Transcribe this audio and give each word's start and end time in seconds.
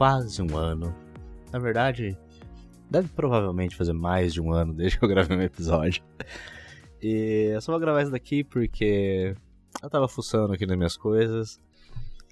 quase 0.00 0.40
um 0.40 0.56
ano. 0.56 0.96
Na 1.52 1.58
verdade, 1.58 2.16
deve 2.90 3.08
provavelmente 3.08 3.76
fazer 3.76 3.92
mais 3.92 4.32
de 4.32 4.40
um 4.40 4.50
ano 4.50 4.72
desde 4.72 4.98
que 4.98 5.04
eu 5.04 5.08
gravei 5.10 5.36
um 5.36 5.42
episódio. 5.42 6.02
E 7.02 7.52
eu 7.54 7.60
só 7.62 7.72
vou 7.72 7.80
gravar 7.80 8.02
isso 8.02 8.10
daqui 8.10 8.44
porque 8.44 9.34
eu 9.82 9.88
tava 9.88 10.06
fuçando 10.06 10.52
aqui 10.52 10.66
nas 10.66 10.76
minhas 10.76 10.98
coisas, 10.98 11.58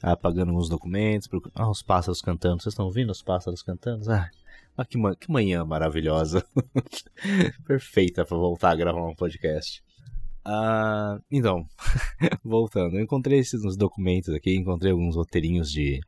apagando 0.02 0.50
alguns 0.50 0.68
documentos. 0.68 1.26
Ah, 1.54 1.70
os 1.70 1.82
pássaros 1.82 2.20
cantando. 2.20 2.60
Vocês 2.60 2.74
estão 2.74 2.84
ouvindo 2.84 3.08
os 3.08 3.22
pássaros 3.22 3.62
cantando? 3.62 4.12
Ah, 4.12 4.28
ah 4.76 4.84
que, 4.84 4.98
ma... 4.98 5.16
que 5.16 5.32
manhã 5.32 5.64
maravilhosa. 5.64 6.44
Perfeita 7.66 8.26
para 8.26 8.36
voltar 8.36 8.72
a 8.72 8.76
gravar 8.76 9.02
um 9.08 9.14
podcast. 9.14 9.82
Uh, 10.46 11.18
então, 11.30 11.64
voltando, 12.44 12.98
eu 12.98 13.02
encontrei 13.02 13.38
esses 13.38 13.74
documentos 13.74 14.34
aqui, 14.34 14.54
encontrei 14.54 14.92
alguns 14.92 15.16
roteirinhos 15.16 15.72
de, 15.72 15.98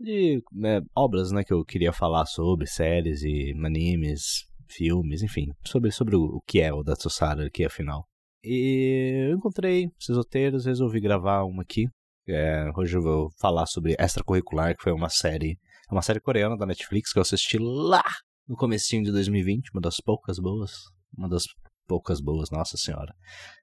de 0.00 0.42
né, 0.52 0.80
obras 0.96 1.30
né, 1.30 1.44
que 1.44 1.52
eu 1.52 1.64
queria 1.64 1.92
falar 1.92 2.24
sobre, 2.26 2.66
séries 2.66 3.22
e 3.22 3.52
animes, 3.64 4.46
filmes, 4.68 5.22
enfim, 5.22 5.46
sobre, 5.66 5.90
sobre 5.90 6.16
o, 6.16 6.22
o 6.22 6.40
que 6.46 6.60
é 6.60 6.72
o 6.72 6.82
Datsusara 6.82 7.46
aqui 7.46 7.64
afinal. 7.64 8.06
E 8.42 9.28
eu 9.28 9.36
encontrei 9.36 9.90
esses 10.00 10.16
roteiros, 10.16 10.64
resolvi 10.64 11.00
gravar 11.00 11.44
uma 11.44 11.62
aqui. 11.62 11.86
É, 12.26 12.70
hoje 12.76 12.96
eu 12.96 13.02
vou 13.02 13.30
falar 13.38 13.66
sobre 13.66 13.94
Extracurricular, 13.98 14.74
que 14.74 14.82
foi 14.82 14.92
uma 14.92 15.10
série, 15.10 15.58
uma 15.90 16.00
série 16.00 16.20
coreana 16.20 16.56
da 16.56 16.64
Netflix 16.64 17.12
que 17.12 17.18
eu 17.18 17.22
assisti 17.22 17.58
lá 17.58 18.04
no 18.48 18.56
comecinho 18.56 19.04
de 19.04 19.12
2020, 19.12 19.70
uma 19.74 19.80
das 19.80 19.96
poucas 19.98 20.38
boas, 20.38 20.72
uma 21.16 21.28
das 21.28 21.44
poucas 21.86 22.20
boas, 22.20 22.50
nossa 22.50 22.76
senhora. 22.76 23.12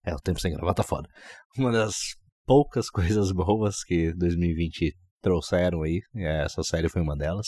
É, 0.05 0.13
o 0.13 0.19
tempo 0.19 0.39
sem 0.39 0.53
gravar 0.53 0.73
tá 0.73 0.83
foda. 0.83 1.07
Uma 1.57 1.71
das 1.71 1.95
poucas 2.45 2.89
coisas 2.91 3.31
boas 3.31 3.83
que 3.83 4.13
2020 4.13 4.93
trouxeram 5.27 5.83
aí, 5.83 6.01
é, 6.15 6.45
essa 6.45 6.63
série 6.63 6.87
foi 6.87 7.01
uma 7.01 7.15
delas. 7.15 7.47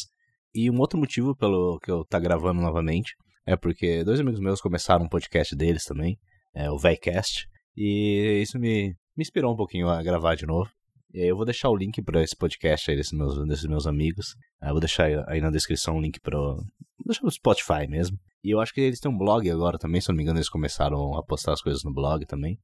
E 0.53 0.69
um 0.69 0.77
outro 0.79 0.99
motivo 0.99 1.35
pelo 1.35 1.79
que 1.79 1.89
eu 1.89 2.03
tá 2.05 2.19
gravando 2.19 2.61
novamente 2.61 3.15
é 3.45 3.55
porque 3.55 4.03
dois 4.03 4.19
amigos 4.19 4.39
meus 4.39 4.59
começaram 4.59 5.05
um 5.05 5.09
podcast 5.09 5.55
deles 5.55 5.83
também, 5.83 6.17
é, 6.53 6.69
o 6.69 6.77
Vecast, 6.77 7.47
e 7.77 8.41
isso 8.41 8.59
me, 8.59 8.89
me 9.15 9.21
inspirou 9.21 9.53
um 9.53 9.55
pouquinho 9.55 9.87
a 9.87 10.03
gravar 10.03 10.35
de 10.35 10.45
novo. 10.45 10.69
E 11.13 11.21
aí 11.21 11.27
eu 11.27 11.35
vou 11.35 11.45
deixar 11.45 11.69
o 11.69 11.75
link 11.75 12.01
para 12.03 12.21
esse 12.21 12.35
podcast 12.35 12.91
aí 12.91 12.97
desses 12.97 13.13
meus, 13.13 13.47
desses 13.47 13.65
meus 13.65 13.87
amigos. 13.87 14.35
Eu 14.61 14.71
vou 14.71 14.79
deixar 14.79 15.07
aí 15.27 15.41
na 15.41 15.49
descrição 15.49 15.97
o 15.97 16.01
link 16.01 16.19
pro. 16.19 16.55
Vou 16.57 17.05
deixar 17.07 17.23
no 17.23 17.31
Spotify 17.31 17.87
mesmo. 17.87 18.17
E 18.43 18.51
eu 18.51 18.59
acho 18.59 18.73
que 18.73 18.81
eles 18.81 18.99
têm 18.99 19.11
um 19.11 19.17
blog 19.17 19.49
agora 19.49 19.79
também, 19.79 19.99
se 20.01 20.09
eu 20.09 20.13
não 20.13 20.17
me 20.17 20.23
engano, 20.23 20.37
eles 20.37 20.49
começaram 20.49 21.17
a 21.17 21.23
postar 21.23 21.53
as 21.53 21.61
coisas 21.61 21.83
no 21.83 21.93
blog 21.93 22.25
também. 22.25 22.59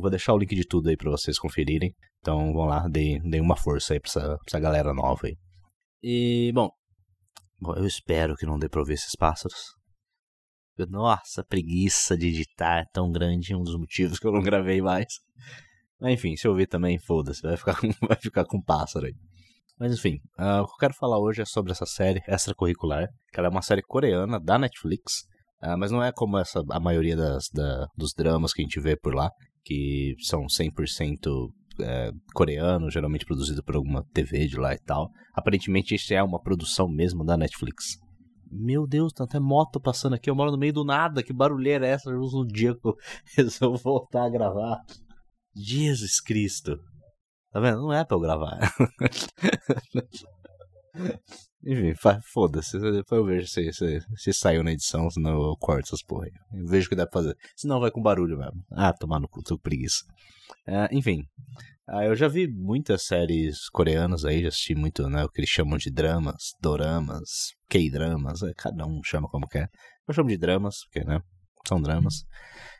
Eu 0.00 0.02
vou 0.02 0.10
deixar 0.10 0.32
o 0.32 0.38
link 0.38 0.54
de 0.54 0.66
tudo 0.66 0.88
aí 0.88 0.96
pra 0.96 1.10
vocês 1.10 1.38
conferirem. 1.38 1.94
Então 2.20 2.54
vão 2.54 2.64
lá, 2.64 2.88
deem, 2.88 3.20
deem 3.20 3.42
uma 3.42 3.54
força 3.54 3.92
aí 3.92 4.00
pra 4.00 4.08
essa, 4.08 4.20
pra 4.20 4.38
essa 4.46 4.58
galera 4.58 4.94
nova 4.94 5.26
aí. 5.26 5.36
E, 6.02 6.50
bom, 6.54 6.70
bom, 7.60 7.74
eu 7.74 7.86
espero 7.86 8.34
que 8.34 8.46
não 8.46 8.58
dê 8.58 8.66
pra 8.66 8.80
ouvir 8.80 8.94
esses 8.94 9.14
pássaros. 9.14 9.58
Nossa, 10.88 11.44
preguiça 11.44 12.16
de 12.16 12.28
editar 12.28 12.78
é 12.78 12.84
tão 12.94 13.10
grande, 13.10 13.54
um 13.54 13.62
dos 13.62 13.76
motivos 13.76 14.18
que 14.18 14.26
eu 14.26 14.32
não 14.32 14.40
gravei 14.40 14.80
mais. 14.80 15.06
Mas 16.00 16.14
enfim, 16.14 16.34
se 16.34 16.48
ouvir 16.48 16.66
também, 16.66 16.98
foda-se, 16.98 17.42
vai 17.42 17.58
ficar, 17.58 17.78
vai 18.08 18.16
ficar 18.18 18.46
com 18.46 18.58
pássaro 18.62 19.04
aí. 19.04 19.12
Mas 19.78 19.92
enfim, 19.92 20.14
uh, 20.38 20.62
o 20.62 20.66
que 20.66 20.72
eu 20.72 20.78
quero 20.78 20.94
falar 20.94 21.18
hoje 21.18 21.42
é 21.42 21.44
sobre 21.44 21.72
essa 21.72 21.84
série 21.84 22.22
extracurricular, 22.26 23.06
que 23.30 23.38
ela 23.38 23.48
é 23.48 23.50
uma 23.50 23.60
série 23.60 23.82
coreana 23.82 24.40
da 24.40 24.58
Netflix, 24.58 25.24
uh, 25.62 25.76
mas 25.76 25.90
não 25.90 26.02
é 26.02 26.10
como 26.10 26.38
essa, 26.38 26.62
a 26.70 26.80
maioria 26.80 27.14
das, 27.14 27.50
da, 27.52 27.86
dos 27.94 28.14
dramas 28.14 28.54
que 28.54 28.62
a 28.62 28.64
gente 28.64 28.80
vê 28.80 28.96
por 28.96 29.14
lá, 29.14 29.30
que 29.64 30.14
são 30.20 30.46
100% 30.46 31.50
é, 31.80 32.12
coreano, 32.34 32.90
geralmente 32.90 33.24
produzido 33.24 33.62
por 33.62 33.76
alguma 33.76 34.04
TV 34.12 34.46
de 34.46 34.56
lá 34.56 34.74
e 34.74 34.78
tal. 34.78 35.10
Aparentemente 35.34 35.94
isso 35.94 36.12
é 36.12 36.22
uma 36.22 36.40
produção 36.40 36.88
mesmo 36.88 37.24
da 37.24 37.36
Netflix. 37.36 37.98
Meu 38.50 38.86
Deus, 38.86 39.12
tem 39.12 39.24
até 39.24 39.38
moto 39.38 39.80
passando 39.80 40.14
aqui, 40.14 40.28
eu 40.28 40.34
moro 40.34 40.50
no 40.50 40.58
meio 40.58 40.72
do 40.72 40.84
nada, 40.84 41.22
que 41.22 41.32
barulheira 41.32 41.86
é 41.86 41.90
essa? 41.90 42.10
Um 42.10 42.44
dia 42.46 42.74
que 42.74 42.86
eu 42.86 42.96
resolvo 43.36 43.78
voltar 43.78 44.24
a 44.24 44.30
gravar. 44.30 44.80
Jesus 45.54 46.20
Cristo. 46.20 46.76
Tá 47.52 47.60
vendo? 47.60 47.82
Não 47.82 47.92
é 47.92 48.04
pra 48.04 48.16
eu 48.16 48.20
gravar. 48.20 48.58
Enfim, 51.64 51.92
foda-se. 52.32 52.78
Eu 53.10 53.24
vejo 53.24 53.46
se, 53.46 53.72
se, 53.72 54.00
se, 54.16 54.32
saiu 54.32 54.62
na 54.62 54.72
edição, 54.72 55.10
senão 55.10 55.32
eu 55.32 55.56
corto 55.58 55.88
essas 55.88 56.02
porra 56.02 56.24
aí. 56.24 56.32
Eu 56.58 56.66
vejo 56.66 56.86
o 56.86 56.90
que 56.90 56.96
dá 56.96 57.06
pra 57.06 57.20
fazer. 57.20 57.36
Senão 57.54 57.80
vai 57.80 57.90
com 57.90 58.02
barulho 58.02 58.38
mesmo. 58.38 58.64
Ah, 58.72 58.92
tomar 58.92 59.20
no 59.20 59.28
cu, 59.28 59.42
tô 59.42 59.56
com 59.56 59.62
preguiça. 59.62 60.02
É, 60.66 60.88
enfim. 60.90 61.22
Ah, 61.86 62.04
eu 62.04 62.14
já 62.16 62.28
vi 62.28 62.48
muitas 62.48 63.04
séries 63.04 63.68
coreanas 63.68 64.24
aí, 64.24 64.42
já 64.42 64.48
assisti 64.48 64.74
muito, 64.74 65.08
né? 65.08 65.24
O 65.24 65.28
que 65.28 65.40
eles 65.40 65.50
chamam 65.50 65.76
de 65.76 65.90
dramas, 65.90 66.52
doramas, 66.62 67.52
K-dramas, 67.68 68.42
é, 68.42 68.52
cada 68.56 68.86
um 68.86 69.02
chama 69.04 69.28
como 69.28 69.48
quer. 69.48 69.68
Eu 70.08 70.14
chamo 70.14 70.28
de 70.28 70.38
dramas, 70.38 70.76
porque, 70.84 71.04
né? 71.06 71.20
São 71.66 71.80
dramas. 71.80 72.24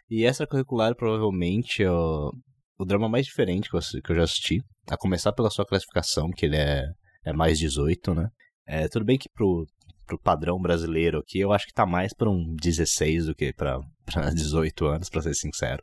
E 0.09 0.25
essa 0.25 0.47
curricular 0.47 0.95
provavelmente 0.95 1.83
eu, 1.83 2.31
o 2.79 2.85
drama 2.85 3.09
mais 3.09 3.27
diferente 3.27 3.69
que 3.69 3.77
eu, 3.77 3.81
que 4.03 4.12
eu 4.12 4.17
já 4.17 4.23
assisti. 4.23 4.62
A 4.89 4.97
começar 4.97 5.33
pela 5.33 5.51
sua 5.51 5.67
classificação, 5.67 6.31
que 6.31 6.47
ele 6.47 6.57
é, 6.57 6.85
é 7.27 7.33
mais 7.33 7.59
18, 7.59 8.15
né? 8.15 8.29
É, 8.72 8.86
tudo 8.86 9.04
bem 9.04 9.19
que 9.19 9.28
pro, 9.28 9.66
pro 10.06 10.16
padrão 10.16 10.56
brasileiro 10.60 11.19
aqui, 11.19 11.41
eu 11.41 11.53
acho 11.53 11.66
que 11.66 11.72
tá 11.72 11.84
mais 11.84 12.14
pra 12.14 12.31
um 12.31 12.54
16 12.54 13.26
do 13.26 13.34
que 13.34 13.53
pra, 13.53 13.81
pra 14.04 14.31
18 14.31 14.86
anos, 14.86 15.10
pra 15.10 15.20
ser 15.20 15.34
sincero. 15.34 15.82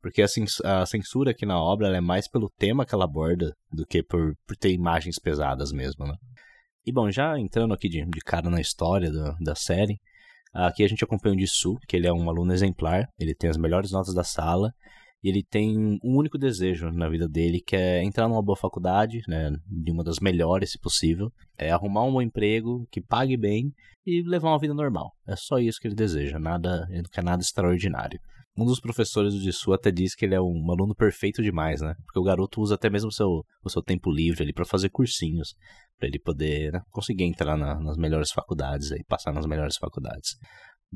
Porque 0.00 0.22
a, 0.22 0.26
a 0.64 0.86
censura 0.86 1.32
aqui 1.32 1.44
na 1.44 1.58
obra 1.60 1.88
é 1.88 2.00
mais 2.00 2.28
pelo 2.28 2.48
tema 2.56 2.86
que 2.86 2.94
ela 2.94 3.04
aborda 3.04 3.52
do 3.72 3.84
que 3.84 4.00
por, 4.00 4.32
por 4.46 4.56
ter 4.56 4.70
imagens 4.70 5.18
pesadas 5.18 5.72
mesmo, 5.72 6.06
né? 6.06 6.14
E 6.86 6.92
bom, 6.92 7.10
já 7.10 7.36
entrando 7.36 7.74
aqui 7.74 7.88
de, 7.88 8.04
de 8.04 8.20
cara 8.20 8.48
na 8.48 8.60
história 8.60 9.10
do, 9.10 9.34
da 9.40 9.56
série, 9.56 9.96
aqui 10.54 10.84
a 10.84 10.88
gente 10.88 11.02
acompanha 11.02 11.34
o 11.34 11.38
Jisoo, 11.40 11.80
que 11.88 11.96
ele 11.96 12.06
é 12.06 12.12
um 12.12 12.30
aluno 12.30 12.52
exemplar, 12.52 13.08
ele 13.18 13.34
tem 13.34 13.50
as 13.50 13.56
melhores 13.56 13.90
notas 13.90 14.14
da 14.14 14.22
sala, 14.22 14.70
e 15.24 15.28
ele 15.30 15.42
tem 15.42 15.98
um 16.04 16.18
único 16.18 16.36
desejo 16.36 16.90
na 16.90 17.08
vida 17.08 17.26
dele, 17.26 17.62
que 17.66 17.74
é 17.74 18.04
entrar 18.04 18.28
numa 18.28 18.42
boa 18.42 18.58
faculdade, 18.58 19.22
né, 19.26 19.50
de 19.66 19.90
uma 19.90 20.04
das 20.04 20.20
melhores, 20.20 20.72
se 20.72 20.78
possível, 20.78 21.32
é 21.58 21.70
arrumar 21.70 22.04
um 22.04 22.12
bom 22.12 22.20
emprego, 22.20 22.86
que 22.92 23.00
pague 23.00 23.34
bem 23.34 23.72
e 24.06 24.22
levar 24.28 24.50
uma 24.50 24.58
vida 24.58 24.74
normal. 24.74 25.12
É 25.26 25.34
só 25.34 25.58
isso 25.58 25.80
que 25.80 25.88
ele 25.88 25.94
deseja, 25.94 26.38
nada, 26.38 26.86
ele 26.90 27.02
não 27.02 27.10
quer 27.10 27.24
nada 27.24 27.40
extraordinário. 27.40 28.20
Um 28.56 28.66
dos 28.66 28.78
professores 28.78 29.32
do 29.32 29.40
Jisoo 29.40 29.72
até 29.72 29.90
diz 29.90 30.14
que 30.14 30.26
ele 30.26 30.34
é 30.34 30.40
um 30.40 30.70
aluno 30.70 30.94
perfeito 30.94 31.42
demais, 31.42 31.80
né? 31.80 31.94
Porque 32.04 32.20
o 32.20 32.22
garoto 32.22 32.60
usa 32.60 32.76
até 32.76 32.88
mesmo 32.88 33.08
o 33.08 33.12
seu, 33.12 33.44
o 33.64 33.70
seu 33.70 33.82
tempo 33.82 34.12
livre 34.12 34.44
ali 34.44 34.52
para 34.52 34.64
fazer 34.64 34.90
cursinhos, 34.90 35.54
para 35.98 36.06
ele 36.06 36.20
poder 36.20 36.72
né, 36.72 36.80
conseguir 36.90 37.24
entrar 37.24 37.56
na, 37.56 37.80
nas 37.80 37.96
melhores 37.96 38.30
faculdades, 38.30 38.92
aí, 38.92 39.02
passar 39.08 39.32
nas 39.32 39.46
melhores 39.46 39.76
faculdades. 39.76 40.36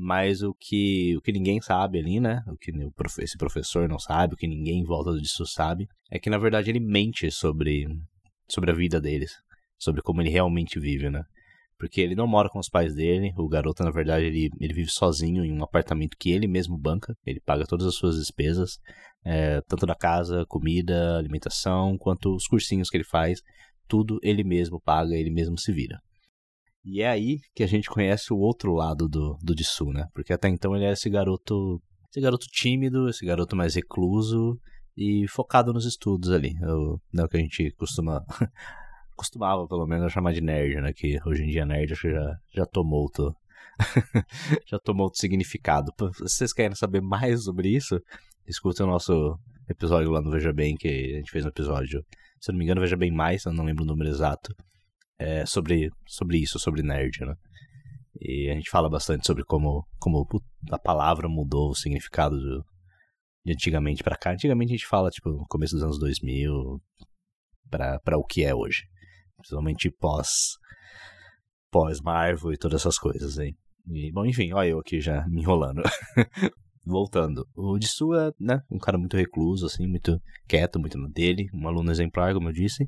Mas 0.01 0.41
o 0.41 0.55
que, 0.57 1.17
o 1.17 1.21
que 1.21 1.33
ninguém 1.33 1.59
sabe 1.59 1.99
ali, 1.99 2.21
né? 2.21 2.41
O 2.47 2.55
que 2.57 2.71
o 2.71 2.91
prof, 2.93 3.21
esse 3.21 3.37
professor 3.37 3.89
não 3.89 3.99
sabe, 3.99 4.33
o 4.33 4.37
que 4.37 4.47
ninguém 4.47 4.79
em 4.79 4.85
volta 4.85 5.11
disso 5.11 5.45
sabe, 5.45 5.89
é 6.09 6.17
que 6.17 6.29
na 6.29 6.37
verdade 6.37 6.69
ele 6.69 6.79
mente 6.79 7.29
sobre, 7.29 7.85
sobre 8.49 8.71
a 8.71 8.73
vida 8.73 9.01
deles, 9.01 9.33
sobre 9.77 10.01
como 10.01 10.21
ele 10.21 10.29
realmente 10.29 10.79
vive, 10.79 11.09
né? 11.09 11.21
Porque 11.77 11.99
ele 11.99 12.15
não 12.15 12.25
mora 12.25 12.47
com 12.47 12.59
os 12.59 12.69
pais 12.69 12.95
dele, 12.95 13.33
o 13.37 13.49
garoto, 13.49 13.83
na 13.83 13.91
verdade, 13.91 14.25
ele, 14.25 14.49
ele 14.59 14.73
vive 14.73 14.89
sozinho 14.89 15.43
em 15.43 15.51
um 15.51 15.63
apartamento 15.63 16.15
que 16.17 16.31
ele 16.31 16.47
mesmo 16.47 16.77
banca, 16.77 17.13
ele 17.25 17.41
paga 17.41 17.65
todas 17.65 17.85
as 17.85 17.95
suas 17.95 18.15
despesas, 18.15 18.77
é, 19.25 19.59
tanto 19.67 19.85
da 19.85 19.95
casa, 19.95 20.45
comida, 20.47 21.17
alimentação, 21.17 21.97
quanto 21.97 22.33
os 22.33 22.47
cursinhos 22.47 22.89
que 22.89 22.95
ele 22.95 23.03
faz, 23.03 23.41
tudo 23.85 24.17
ele 24.23 24.45
mesmo 24.45 24.79
paga, 24.79 25.13
ele 25.13 25.29
mesmo 25.29 25.57
se 25.57 25.73
vira. 25.73 25.99
E 26.83 27.01
é 27.01 27.09
aí 27.09 27.39
que 27.53 27.63
a 27.63 27.67
gente 27.67 27.89
conhece 27.89 28.33
o 28.33 28.37
outro 28.37 28.73
lado 28.73 29.07
do, 29.07 29.37
do 29.41 29.55
Jisoo, 29.57 29.91
né? 29.91 30.07
Porque 30.13 30.33
até 30.33 30.47
então 30.47 30.75
ele 30.75 30.85
é 30.85 30.91
esse 30.91 31.09
garoto, 31.09 31.81
esse 32.09 32.21
garoto 32.21 32.47
tímido, 32.47 33.09
esse 33.09 33.25
garoto 33.25 33.55
mais 33.55 33.75
recluso 33.75 34.59
e 34.95 35.27
focado 35.27 35.73
nos 35.73 35.85
estudos 35.85 36.31
ali. 36.31 36.55
É 36.61 36.71
o, 36.71 36.99
é 37.17 37.23
o 37.23 37.27
que 37.27 37.37
a 37.37 37.39
gente 37.39 37.71
costuma 37.77 38.23
costumava 39.15 39.67
pelo 39.67 39.85
menos 39.85 40.13
chamar 40.13 40.31
de 40.31 40.41
nerd, 40.41 40.81
né? 40.81 40.93
Que 40.93 41.19
hoje 41.25 41.43
em 41.43 41.47
dia 41.47 41.65
nerd 41.65 41.91
acho 41.91 42.03
que 42.03 42.11
já, 42.11 42.37
já 42.55 42.65
tomou 42.65 43.01
outro, 43.01 43.35
já 44.65 44.79
tomou 44.79 45.05
outro 45.05 45.19
significado. 45.19 45.91
Se 46.25 46.37
vocês 46.37 46.53
querem 46.53 46.75
saber 46.75 47.01
mais 47.01 47.43
sobre 47.43 47.69
isso, 47.69 48.01
escutem 48.47 48.85
o 48.85 48.89
nosso 48.89 49.37
episódio 49.67 50.09
lá 50.09 50.21
no 50.21 50.31
Veja 50.31 50.53
Bem, 50.53 50.75
que 50.75 50.87
a 50.87 51.17
gente 51.17 51.31
fez 51.31 51.45
um 51.45 51.49
episódio, 51.49 52.03
se 52.39 52.49
eu 52.49 52.53
não 52.53 52.59
me 52.59 52.65
engano, 52.65 52.81
Veja 52.81 52.95
Bem 52.95 53.11
Mais, 53.11 53.45
eu 53.45 53.53
não 53.53 53.65
lembro 53.65 53.83
o 53.83 53.87
número 53.87 54.09
exato, 54.09 54.55
é, 55.19 55.45
sobre, 55.45 55.89
sobre 56.07 56.37
isso, 56.37 56.57
sobre 56.57 56.81
nerd, 56.81 57.19
né? 57.25 57.35
E 58.21 58.49
a 58.49 58.53
gente 58.53 58.69
fala 58.69 58.89
bastante 58.89 59.27
sobre 59.27 59.43
como, 59.43 59.85
como 59.99 60.25
a 60.71 60.79
palavra 60.79 61.27
mudou 61.29 61.69
o 61.69 61.75
significado 61.75 62.37
do, 62.37 62.65
de 63.45 63.53
antigamente 63.53 64.03
para 64.03 64.17
cá. 64.17 64.31
Antigamente 64.31 64.73
a 64.73 64.75
gente 64.75 64.87
fala, 64.87 65.09
tipo, 65.09 65.29
no 65.29 65.45
começo 65.47 65.75
dos 65.75 65.83
anos 65.83 65.99
2000 65.99 66.81
para 67.69 68.17
o 68.17 68.25
que 68.25 68.43
é 68.43 68.53
hoje. 68.53 68.83
Principalmente 69.37 69.91
pós, 69.91 70.57
pós 71.71 72.01
Marvel 72.01 72.51
e 72.53 72.57
todas 72.57 72.81
essas 72.81 72.97
coisas 72.97 73.37
aí. 73.37 73.53
E, 73.87 74.11
bom, 74.11 74.25
enfim, 74.25 74.51
olha 74.53 74.69
eu 74.69 74.79
aqui 74.79 74.99
já 74.99 75.25
me 75.27 75.41
enrolando. 75.41 75.81
Voltando. 76.85 77.47
O 77.55 77.79
Jisoo 77.79 78.15
é, 78.15 78.31
né, 78.39 78.61
um 78.69 78.79
cara 78.79 78.97
muito 78.97 79.15
recluso, 79.15 79.65
assim, 79.65 79.87
muito 79.87 80.19
quieto, 80.47 80.79
muito 80.79 80.97
no 80.97 81.09
dele. 81.09 81.47
Um 81.53 81.67
aluno 81.67 81.91
exemplar, 81.91 82.33
como 82.33 82.49
eu 82.49 82.53
disse. 82.53 82.85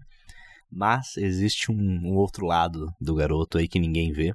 Mas 0.71 1.17
existe 1.17 1.71
um, 1.71 1.75
um, 1.75 2.15
outro 2.15 2.45
lado 2.45 2.87
do 2.99 3.13
garoto 3.13 3.57
aí 3.57 3.67
que 3.67 3.79
ninguém 3.79 4.11
vê, 4.11 4.33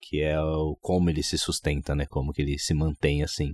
que 0.00 0.20
é 0.20 0.40
o 0.40 0.76
como 0.80 1.08
ele 1.08 1.22
se 1.22 1.38
sustenta, 1.38 1.94
né? 1.94 2.04
Como 2.06 2.32
que 2.32 2.42
ele 2.42 2.58
se 2.58 2.74
mantém 2.74 3.22
assim. 3.22 3.52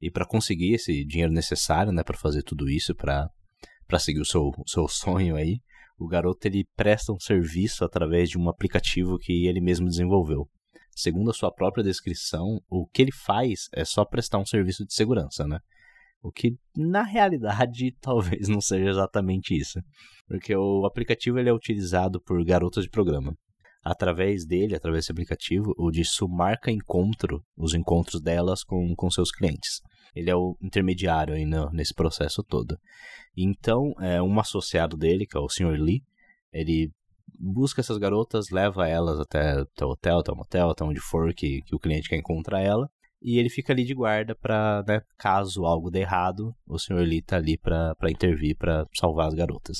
E 0.00 0.10
para 0.10 0.26
conseguir 0.26 0.74
esse 0.74 1.04
dinheiro 1.04 1.32
necessário, 1.32 1.92
né, 1.92 2.02
para 2.02 2.18
fazer 2.18 2.42
tudo 2.42 2.68
isso, 2.68 2.94
para 2.94 3.30
para 3.86 4.00
seguir 4.00 4.20
o 4.20 4.24
seu, 4.24 4.48
o 4.48 4.64
seu 4.68 4.88
sonho 4.88 5.36
aí, 5.36 5.60
o 5.96 6.08
garoto 6.08 6.46
ele 6.48 6.66
presta 6.74 7.12
um 7.12 7.20
serviço 7.20 7.84
através 7.84 8.28
de 8.28 8.36
um 8.36 8.48
aplicativo 8.48 9.16
que 9.16 9.46
ele 9.46 9.60
mesmo 9.60 9.86
desenvolveu. 9.86 10.48
Segundo 10.94 11.30
a 11.30 11.34
sua 11.34 11.52
própria 11.52 11.84
descrição, 11.84 12.60
o 12.68 12.86
que 12.88 13.02
ele 13.02 13.12
faz 13.12 13.68
é 13.72 13.84
só 13.84 14.04
prestar 14.04 14.38
um 14.38 14.46
serviço 14.46 14.84
de 14.84 14.92
segurança, 14.92 15.46
né? 15.46 15.60
O 16.26 16.32
que 16.32 16.56
na 16.76 17.04
realidade 17.04 17.94
talvez 18.02 18.48
não 18.48 18.60
seja 18.60 18.90
exatamente 18.90 19.56
isso, 19.56 19.80
porque 20.26 20.54
o 20.56 20.84
aplicativo 20.84 21.38
ele 21.38 21.48
é 21.48 21.52
utilizado 21.52 22.20
por 22.20 22.44
garotas 22.44 22.84
de 22.84 22.90
programa 22.90 23.32
através 23.84 24.44
dele, 24.44 24.74
através 24.74 25.04
desse 25.04 25.12
aplicativo, 25.12 25.72
o 25.78 25.92
Disso 25.92 26.26
marca 26.28 26.72
encontro, 26.72 27.40
os 27.56 27.72
encontros 27.72 28.20
delas 28.20 28.64
com, 28.64 28.92
com 28.96 29.08
seus 29.08 29.30
clientes. 29.30 29.80
Ele 30.12 30.28
é 30.28 30.34
o 30.34 30.56
intermediário 30.60 31.34
aí 31.34 31.46
no, 31.46 31.70
nesse 31.70 31.94
processo 31.94 32.42
todo. 32.42 32.76
Então, 33.36 33.92
é, 34.00 34.20
um 34.20 34.40
associado 34.40 34.96
dele, 34.96 35.24
que 35.24 35.36
é 35.36 35.40
o 35.40 35.48
Sr. 35.48 35.78
Lee, 35.78 36.02
ele 36.52 36.90
busca 37.38 37.80
essas 37.80 37.96
garotas, 37.96 38.50
leva 38.50 38.88
elas 38.88 39.20
até, 39.20 39.60
até 39.60 39.84
o 39.84 39.90
hotel, 39.90 40.18
até 40.18 40.32
o 40.32 40.36
motel, 40.36 40.70
até 40.70 40.82
onde 40.82 40.98
for 40.98 41.32
que, 41.32 41.62
que 41.62 41.76
o 41.76 41.78
cliente 41.78 42.08
quer 42.08 42.16
encontrar 42.16 42.60
ela, 42.60 42.90
e 43.26 43.40
ele 43.40 43.50
fica 43.50 43.72
ali 43.72 43.84
de 43.84 43.92
guarda 43.92 44.36
para, 44.36 44.84
né, 44.86 45.00
caso 45.18 45.64
algo 45.64 45.90
dê 45.90 45.98
errado, 45.98 46.54
o 46.64 46.78
Sr. 46.78 47.00
Lee 47.00 47.20
tá 47.20 47.34
ali 47.34 47.58
para 47.58 47.96
intervir, 48.08 48.56
para 48.56 48.86
salvar 48.96 49.26
as 49.26 49.34
garotas. 49.34 49.78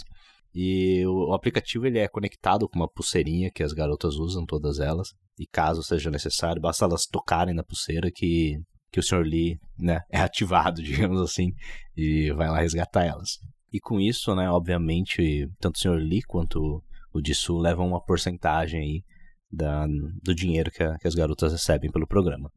E 0.52 1.06
o, 1.06 1.32
aplicativo 1.32 1.86
ele 1.86 2.00
é 2.00 2.08
conectado 2.08 2.68
com 2.68 2.76
uma 2.76 2.90
pulseirinha 2.90 3.48
que 3.54 3.62
as 3.62 3.72
garotas 3.72 4.16
usam, 4.16 4.44
todas 4.44 4.80
elas. 4.80 5.10
E 5.38 5.46
caso 5.46 5.80
seja 5.84 6.10
necessário, 6.10 6.60
basta 6.60 6.84
elas 6.84 7.06
tocarem 7.06 7.54
na 7.54 7.62
pulseira 7.62 8.10
que, 8.12 8.58
que 8.90 8.98
o 8.98 9.02
Sr. 9.02 9.22
Lee 9.22 9.60
né, 9.78 10.00
é 10.10 10.18
ativado, 10.18 10.82
digamos 10.82 11.20
assim, 11.20 11.52
e 11.96 12.32
vai 12.32 12.48
lá 12.48 12.58
resgatar 12.58 13.04
elas. 13.04 13.38
E 13.72 13.78
com 13.78 14.00
isso, 14.00 14.34
né, 14.34 14.50
obviamente, 14.50 15.48
tanto 15.60 15.76
o 15.76 15.78
Sr. 15.78 16.02
Lee 16.02 16.22
quanto 16.26 16.82
o 17.12 17.20
Dissu 17.20 17.58
levam 17.58 17.86
uma 17.86 18.04
porcentagem 18.04 18.80
aí 18.80 19.02
da, 19.52 19.86
do 20.24 20.34
dinheiro 20.34 20.68
que, 20.72 20.82
a, 20.82 20.98
que 20.98 21.06
as 21.06 21.14
garotas 21.14 21.52
recebem 21.52 21.92
pelo 21.92 22.08
programa. 22.08 22.50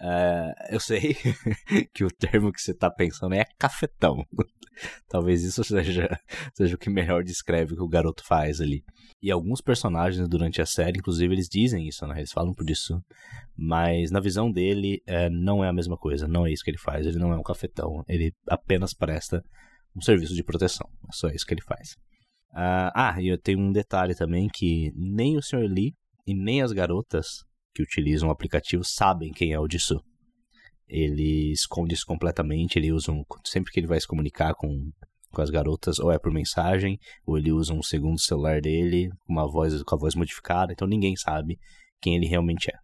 Uh, 0.00 0.52
eu 0.70 0.78
sei 0.78 1.16
que 1.94 2.04
o 2.04 2.08
termo 2.08 2.52
que 2.52 2.60
você 2.60 2.72
está 2.72 2.90
pensando 2.90 3.34
é 3.34 3.44
cafetão. 3.58 4.24
Talvez 5.08 5.42
isso 5.42 5.64
seja, 5.64 6.20
seja 6.54 6.74
o 6.74 6.78
que 6.78 6.90
melhor 6.90 7.24
descreve 7.24 7.72
o 7.72 7.76
que 7.76 7.82
o 7.82 7.88
garoto 7.88 8.22
faz 8.24 8.60
ali. 8.60 8.84
E 9.22 9.30
alguns 9.30 9.62
personagens 9.62 10.28
durante 10.28 10.60
a 10.60 10.66
série, 10.66 10.98
inclusive, 10.98 11.32
eles 11.32 11.48
dizem 11.50 11.88
isso, 11.88 12.06
né? 12.06 12.18
Eles 12.18 12.32
falam 12.32 12.52
por 12.52 12.68
isso. 12.68 13.00
Mas 13.56 14.10
na 14.10 14.20
visão 14.20 14.52
dele, 14.52 15.00
é, 15.06 15.30
não 15.30 15.64
é 15.64 15.68
a 15.68 15.72
mesma 15.72 15.96
coisa. 15.96 16.28
Não 16.28 16.46
é 16.46 16.52
isso 16.52 16.62
que 16.62 16.70
ele 16.70 16.78
faz. 16.78 17.06
Ele 17.06 17.18
não 17.18 17.32
é 17.32 17.38
um 17.38 17.42
cafetão. 17.42 18.04
Ele 18.06 18.32
apenas 18.48 18.92
presta 18.92 19.42
um 19.96 20.02
serviço 20.02 20.34
de 20.34 20.44
proteção. 20.44 20.86
É 21.08 21.12
só 21.12 21.28
isso 21.28 21.46
que 21.46 21.54
ele 21.54 21.62
faz. 21.62 21.92
Uh, 22.52 22.92
ah, 22.94 23.16
e 23.18 23.28
eu 23.28 23.38
tenho 23.38 23.60
um 23.60 23.72
detalhe 23.72 24.14
também 24.14 24.48
que 24.52 24.92
nem 24.94 25.38
o 25.38 25.42
Sr. 25.42 25.66
Lee 25.68 25.94
e 26.26 26.34
nem 26.34 26.60
as 26.60 26.72
garotas 26.72 27.45
que 27.76 27.82
utilizam 27.82 28.30
o 28.30 28.32
aplicativo 28.32 28.82
sabem 28.82 29.30
quem 29.30 29.52
é 29.52 29.60
o 29.60 29.68
Dissu. 29.68 30.02
Ele 30.88 31.52
esconde 31.52 31.92
isso 31.92 32.06
completamente, 32.06 32.78
ele 32.78 32.90
usa 32.90 33.12
um, 33.12 33.22
sempre 33.44 33.70
que 33.70 33.78
ele 33.78 33.86
vai 33.86 34.00
se 34.00 34.06
comunicar 34.06 34.54
com, 34.54 34.90
com 35.30 35.42
as 35.42 35.50
garotas, 35.50 35.98
ou 35.98 36.10
é 36.10 36.18
por 36.18 36.32
mensagem, 36.32 36.98
ou 37.26 37.36
ele 37.36 37.52
usa 37.52 37.74
um 37.74 37.82
segundo 37.82 38.18
celular 38.18 38.62
dele, 38.62 39.10
uma 39.28 39.46
voz 39.46 39.82
com 39.82 39.94
a 39.94 39.98
voz 39.98 40.14
modificada, 40.14 40.72
então 40.72 40.88
ninguém 40.88 41.16
sabe 41.16 41.58
quem 42.00 42.16
ele 42.16 42.26
realmente 42.26 42.70
é. 42.70 42.78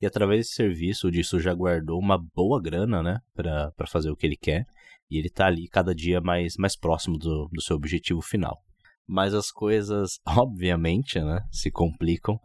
E 0.00 0.06
através 0.06 0.40
desse 0.40 0.54
serviço, 0.54 1.08
o 1.08 1.10
Dissu 1.10 1.40
já 1.40 1.52
guardou 1.52 1.98
uma 1.98 2.16
boa 2.16 2.62
grana, 2.62 3.02
né, 3.02 3.18
para 3.34 3.86
fazer 3.88 4.10
o 4.10 4.16
que 4.16 4.24
ele 4.24 4.36
quer, 4.36 4.66
e 5.10 5.18
ele 5.18 5.30
tá 5.30 5.46
ali 5.46 5.66
cada 5.66 5.92
dia 5.92 6.20
mais, 6.20 6.54
mais 6.56 6.76
próximo 6.76 7.18
do, 7.18 7.48
do 7.52 7.60
seu 7.60 7.74
objetivo 7.74 8.22
final. 8.22 8.56
Mas 9.04 9.34
as 9.34 9.50
coisas, 9.50 10.20
obviamente, 10.24 11.18
né, 11.18 11.40
se 11.50 11.72
complicam 11.72 12.38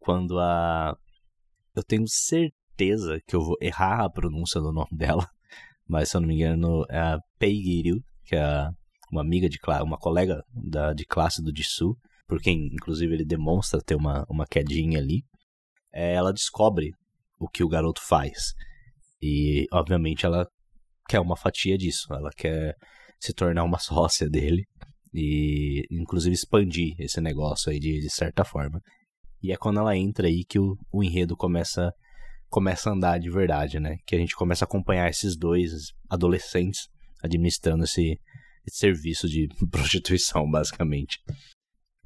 quando 0.00 0.40
a, 0.40 0.96
eu 1.76 1.84
tenho 1.84 2.06
certeza 2.08 3.20
que 3.26 3.36
eu 3.36 3.40
vou 3.40 3.56
errar 3.60 4.04
a 4.04 4.10
pronúncia 4.10 4.60
do 4.60 4.72
nome 4.72 4.90
dela, 4.96 5.28
mas 5.86 6.08
se 6.08 6.16
eu 6.16 6.20
não 6.20 6.28
me 6.28 6.34
engano 6.34 6.84
é 6.90 6.98
a 6.98 7.18
Peigiru, 7.38 8.02
que 8.24 8.34
é 8.34 8.68
uma 9.10 9.20
amiga 9.20 9.48
de 9.48 9.58
uma 9.84 9.96
colega 9.96 10.42
da, 10.52 10.92
de 10.92 11.04
classe 11.04 11.42
do 11.42 11.54
Jisoo, 11.54 11.96
por 12.26 12.40
quem 12.40 12.66
inclusive 12.72 13.14
ele 13.14 13.24
demonstra 13.24 13.80
ter 13.80 13.94
uma, 13.94 14.24
uma 14.28 14.46
quedinha 14.46 14.98
ali. 14.98 15.22
É, 15.92 16.14
ela 16.14 16.32
descobre 16.32 16.90
o 17.38 17.48
que 17.48 17.62
o 17.62 17.68
garoto 17.68 18.02
faz. 18.02 18.52
E 19.22 19.66
obviamente 19.72 20.26
ela 20.26 20.46
quer 21.08 21.20
uma 21.20 21.36
fatia 21.36 21.78
disso, 21.78 22.12
ela 22.12 22.30
quer 22.36 22.74
se 23.20 23.32
tornar 23.32 23.64
uma 23.64 23.78
sócia 23.80 24.28
dele 24.28 24.64
e 25.14 25.84
inclusive 25.90 26.34
expandir 26.34 26.94
esse 26.98 27.20
negócio 27.20 27.70
aí 27.70 27.78
de, 27.78 28.00
de 28.00 28.10
certa 28.10 28.44
forma. 28.44 28.80
E 29.46 29.52
é 29.52 29.56
quando 29.56 29.78
ela 29.78 29.96
entra 29.96 30.26
aí 30.26 30.44
que 30.44 30.58
o, 30.58 30.76
o 30.90 31.04
enredo 31.04 31.36
começa, 31.36 31.92
começa 32.48 32.90
a 32.90 32.92
andar 32.92 33.20
de 33.20 33.30
verdade, 33.30 33.78
né? 33.78 33.96
Que 34.04 34.16
a 34.16 34.18
gente 34.18 34.34
começa 34.34 34.64
a 34.64 34.66
acompanhar 34.66 35.08
esses 35.08 35.36
dois 35.36 35.92
adolescentes 36.10 36.88
administrando 37.22 37.84
esse, 37.84 38.18
esse 38.66 38.76
serviço 38.76 39.28
de 39.28 39.46
prostituição, 39.70 40.50
basicamente. 40.50 41.20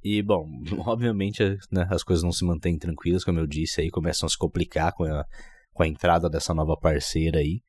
E, 0.04 0.22
bom, 0.22 0.44
obviamente 0.87 1.42
né, 1.72 1.88
as 1.90 2.02
coisas 2.02 2.22
não 2.22 2.31
se 2.31 2.44
mantêm 2.44 2.78
tranquilas, 2.78 3.25
como 3.25 3.38
eu 3.38 3.46
disse, 3.46 3.81
aí 3.81 3.88
começam 3.88 4.26
a 4.26 4.31
se 4.31 4.36
complicar 4.36 4.93
com 4.93 5.04
a, 5.04 5.25
com 5.72 5.82
a 5.82 5.88
entrada 5.88 6.28
dessa 6.28 6.52
nova 6.52 6.76
parceira 6.76 7.38
aí, 7.38 7.62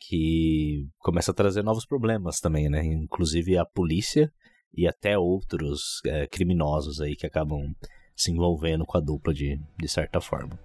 que 0.00 0.88
começa 1.00 1.32
a 1.32 1.34
trazer 1.34 1.62
novos 1.62 1.84
problemas 1.84 2.40
também, 2.40 2.70
né? 2.70 2.82
Inclusive 2.82 3.58
a 3.58 3.66
polícia 3.66 4.32
e 4.72 4.88
até 4.88 5.18
outros 5.18 6.00
é, 6.06 6.26
criminosos 6.26 6.98
aí 6.98 7.14
que 7.14 7.26
acabam 7.26 7.74
se 8.18 8.32
envolvendo 8.32 8.84
com 8.84 8.98
a 8.98 9.00
dupla 9.00 9.32
de, 9.32 9.60
de 9.78 9.88
certa 9.88 10.20
forma. 10.20 10.58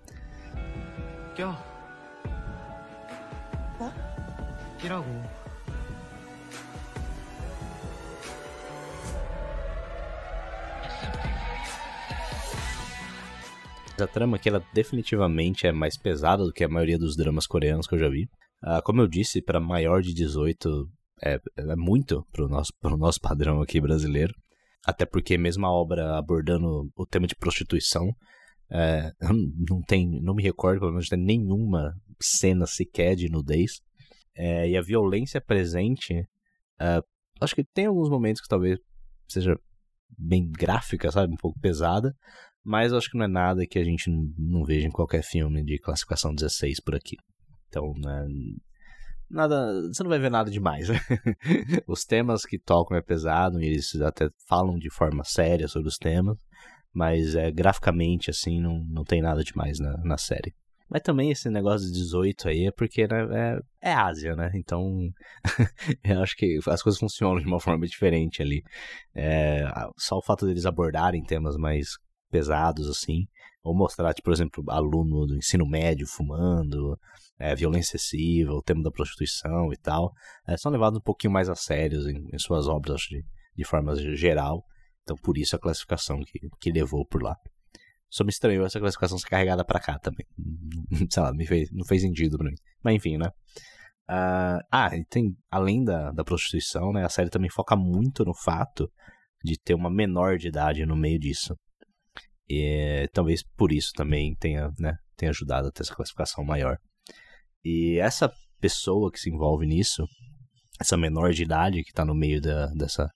A 14.01 14.07
trama 14.07 14.37
aqui, 14.37 14.49
ela 14.49 14.61
definitivamente 14.73 15.67
é 15.67 15.71
mais 15.71 15.95
pesada 15.95 16.43
do 16.43 16.51
que 16.51 16.63
a 16.63 16.67
maioria 16.67 16.97
dos 16.97 17.15
dramas 17.15 17.45
coreanos 17.45 17.85
que 17.85 17.93
eu 17.93 17.99
já 17.99 18.09
vi. 18.09 18.23
Uh, 18.63 18.81
como 18.83 19.01
eu 19.01 19.07
disse, 19.07 19.41
para 19.41 19.59
maior 19.59 20.01
de 20.01 20.13
18 20.13 20.89
é, 21.23 21.39
é 21.55 21.75
muito 21.75 22.25
pro 22.31 22.49
nosso, 22.49 22.73
pro 22.81 22.97
nosso 22.97 23.21
padrão 23.21 23.61
aqui 23.61 23.79
brasileiro. 23.79 24.33
Até 24.85 25.05
porque 25.05 25.37
mesmo 25.37 25.65
a 25.65 25.71
obra 25.71 26.17
abordando 26.17 26.89
o 26.95 27.05
tema 27.05 27.25
de 27.27 27.35
prostituição, 27.35 28.13
é, 28.69 29.11
não 29.69 29.81
tem, 29.81 30.21
não 30.21 30.35
me 30.35 30.43
recordo, 30.43 30.79
pelo 30.79 30.91
menos, 30.91 31.07
de 31.07 31.15
nenhuma 31.15 31.93
cena 32.21 32.65
sequer 32.65 33.15
de 33.15 33.29
nudez. 33.29 33.81
É, 34.35 34.69
e 34.69 34.77
a 34.77 34.81
violência 34.81 35.39
presente, 35.39 36.27
é, 36.79 37.01
acho 37.39 37.55
que 37.55 37.63
tem 37.63 37.85
alguns 37.85 38.09
momentos 38.09 38.41
que 38.41 38.47
talvez 38.47 38.79
seja 39.27 39.55
bem 40.17 40.49
gráfica, 40.49 41.11
sabe? 41.11 41.33
Um 41.33 41.37
pouco 41.37 41.59
pesada. 41.59 42.13
Mas 42.63 42.93
acho 42.93 43.09
que 43.09 43.17
não 43.17 43.25
é 43.25 43.27
nada 43.27 43.67
que 43.67 43.77
a 43.77 43.83
gente 43.83 44.09
não 44.37 44.63
veja 44.63 44.87
em 44.87 44.91
qualquer 44.91 45.21
filme 45.21 45.63
de 45.63 45.77
classificação 45.79 46.33
16 46.33 46.79
por 46.79 46.95
aqui. 46.95 47.17
Então, 47.67 47.93
né, 47.97 48.25
nada, 49.33 49.81
você 49.91 50.03
não 50.03 50.09
vai 50.09 50.19
ver 50.19 50.31
nada 50.31 50.49
demais. 50.49 50.89
Né? 50.89 50.99
os 51.87 52.05
temas 52.05 52.45
que 52.45 52.59
tocam 52.59 52.95
é 52.95 53.01
pesado, 53.01 53.61
e 53.61 53.65
eles 53.65 53.95
até 53.95 54.29
falam 54.47 54.77
de 54.77 54.89
forma 54.89 55.23
séria 55.23 55.67
sobre 55.67 55.89
os 55.89 55.97
temas, 55.97 56.37
mas 56.93 57.35
é 57.35 57.51
graficamente 57.51 58.29
assim 58.29 58.61
não, 58.61 58.85
não 58.89 59.03
tem 59.03 59.21
nada 59.21 59.43
demais 59.43 59.79
na, 59.79 59.97
na 60.03 60.17
série. 60.17 60.53
Mas 60.89 61.01
também 61.01 61.31
esse 61.31 61.49
negócio 61.49 61.87
de 61.87 61.93
18 61.93 62.49
aí 62.49 62.67
é 62.67 62.71
porque 62.71 63.07
né, 63.07 63.59
é, 63.81 63.89
é 63.89 63.93
Ásia, 63.93 64.35
né? 64.35 64.51
Então 64.53 64.99
eu 66.03 66.21
acho 66.21 66.35
que 66.35 66.59
as 66.67 66.83
coisas 66.83 66.99
funcionam 66.99 67.39
de 67.39 67.47
uma 67.47 67.59
forma 67.59 67.87
diferente 67.87 68.43
ali. 68.43 68.61
É, 69.15 69.63
só 69.97 70.17
o 70.17 70.21
fato 70.21 70.45
deles 70.45 70.67
abordarem 70.67 71.23
temas 71.23 71.57
mais 71.57 71.97
pesados 72.29 72.87
assim, 72.87 73.27
ou 73.63 73.75
mostrar, 73.75 74.13
tipo, 74.13 74.25
por 74.25 74.33
exemplo, 74.33 74.63
aluno 74.67 75.25
do 75.25 75.37
ensino 75.37 75.65
médio 75.65 76.05
fumando, 76.05 76.99
é, 77.43 77.53
violência 77.53 77.97
excessiva, 77.97 78.53
o 78.53 78.61
tema 78.61 78.81
da 78.81 78.89
prostituição 78.89 79.73
e 79.73 79.77
tal, 79.77 80.13
é, 80.47 80.55
são 80.55 80.71
levados 80.71 80.97
um 80.97 81.03
pouquinho 81.03 81.33
mais 81.33 81.49
a 81.49 81.55
sérios 81.55 82.07
em, 82.07 82.25
em 82.33 82.39
suas 82.39 82.69
obras 82.69 83.01
de, 83.01 83.21
de 83.53 83.65
forma 83.65 83.93
geral. 84.15 84.63
Então, 85.01 85.17
por 85.17 85.37
isso 85.37 85.53
a 85.53 85.59
classificação 85.59 86.21
que, 86.21 86.39
que 86.61 86.71
levou 86.71 87.05
por 87.05 87.21
lá. 87.21 87.35
Só 88.09 88.23
me 88.23 88.29
estranhou 88.29 88.65
essa 88.65 88.79
classificação 88.79 89.17
ser 89.17 89.27
carregada 89.27 89.65
para 89.65 89.81
cá 89.81 89.99
também. 89.99 90.25
Sei 91.11 91.21
lá, 91.21 91.33
me 91.33 91.45
fez, 91.45 91.69
não 91.73 91.83
fez 91.83 92.01
sentido 92.01 92.37
pra 92.37 92.49
mim. 92.49 92.55
Mas 92.81 92.95
enfim, 92.95 93.17
né? 93.17 93.27
Uh, 94.09 94.63
ah, 94.71 94.95
e 94.95 95.03
tem, 95.05 95.35
além 95.51 95.83
da, 95.83 96.11
da 96.11 96.23
prostituição, 96.23 96.93
né, 96.93 97.03
a 97.03 97.09
série 97.09 97.29
também 97.29 97.49
foca 97.49 97.75
muito 97.75 98.23
no 98.23 98.33
fato 98.33 98.89
de 99.43 99.57
ter 99.59 99.73
uma 99.73 99.89
menor 99.89 100.37
de 100.37 100.47
idade 100.47 100.85
no 100.85 100.95
meio 100.95 101.19
disso. 101.19 101.57
E 102.47 103.09
talvez 103.13 103.43
por 103.57 103.73
isso 103.73 103.91
também 103.93 104.33
tenha, 104.35 104.69
né, 104.79 104.95
tenha 105.17 105.31
ajudado 105.31 105.67
a 105.67 105.71
ter 105.71 105.81
essa 105.81 105.95
classificação 105.95 106.45
maior. 106.45 106.77
E 107.63 107.97
essa 107.99 108.31
pessoa 108.59 109.11
que 109.11 109.19
se 109.19 109.29
envolve 109.29 109.65
nisso, 109.65 110.05
essa 110.79 110.97
menor 110.97 111.31
de 111.31 111.43
idade 111.43 111.83
que 111.83 111.89
está 111.91 112.03
no 112.03 112.15
meio 112.15 112.41
da, 112.41 112.67
dessa, 112.67 113.09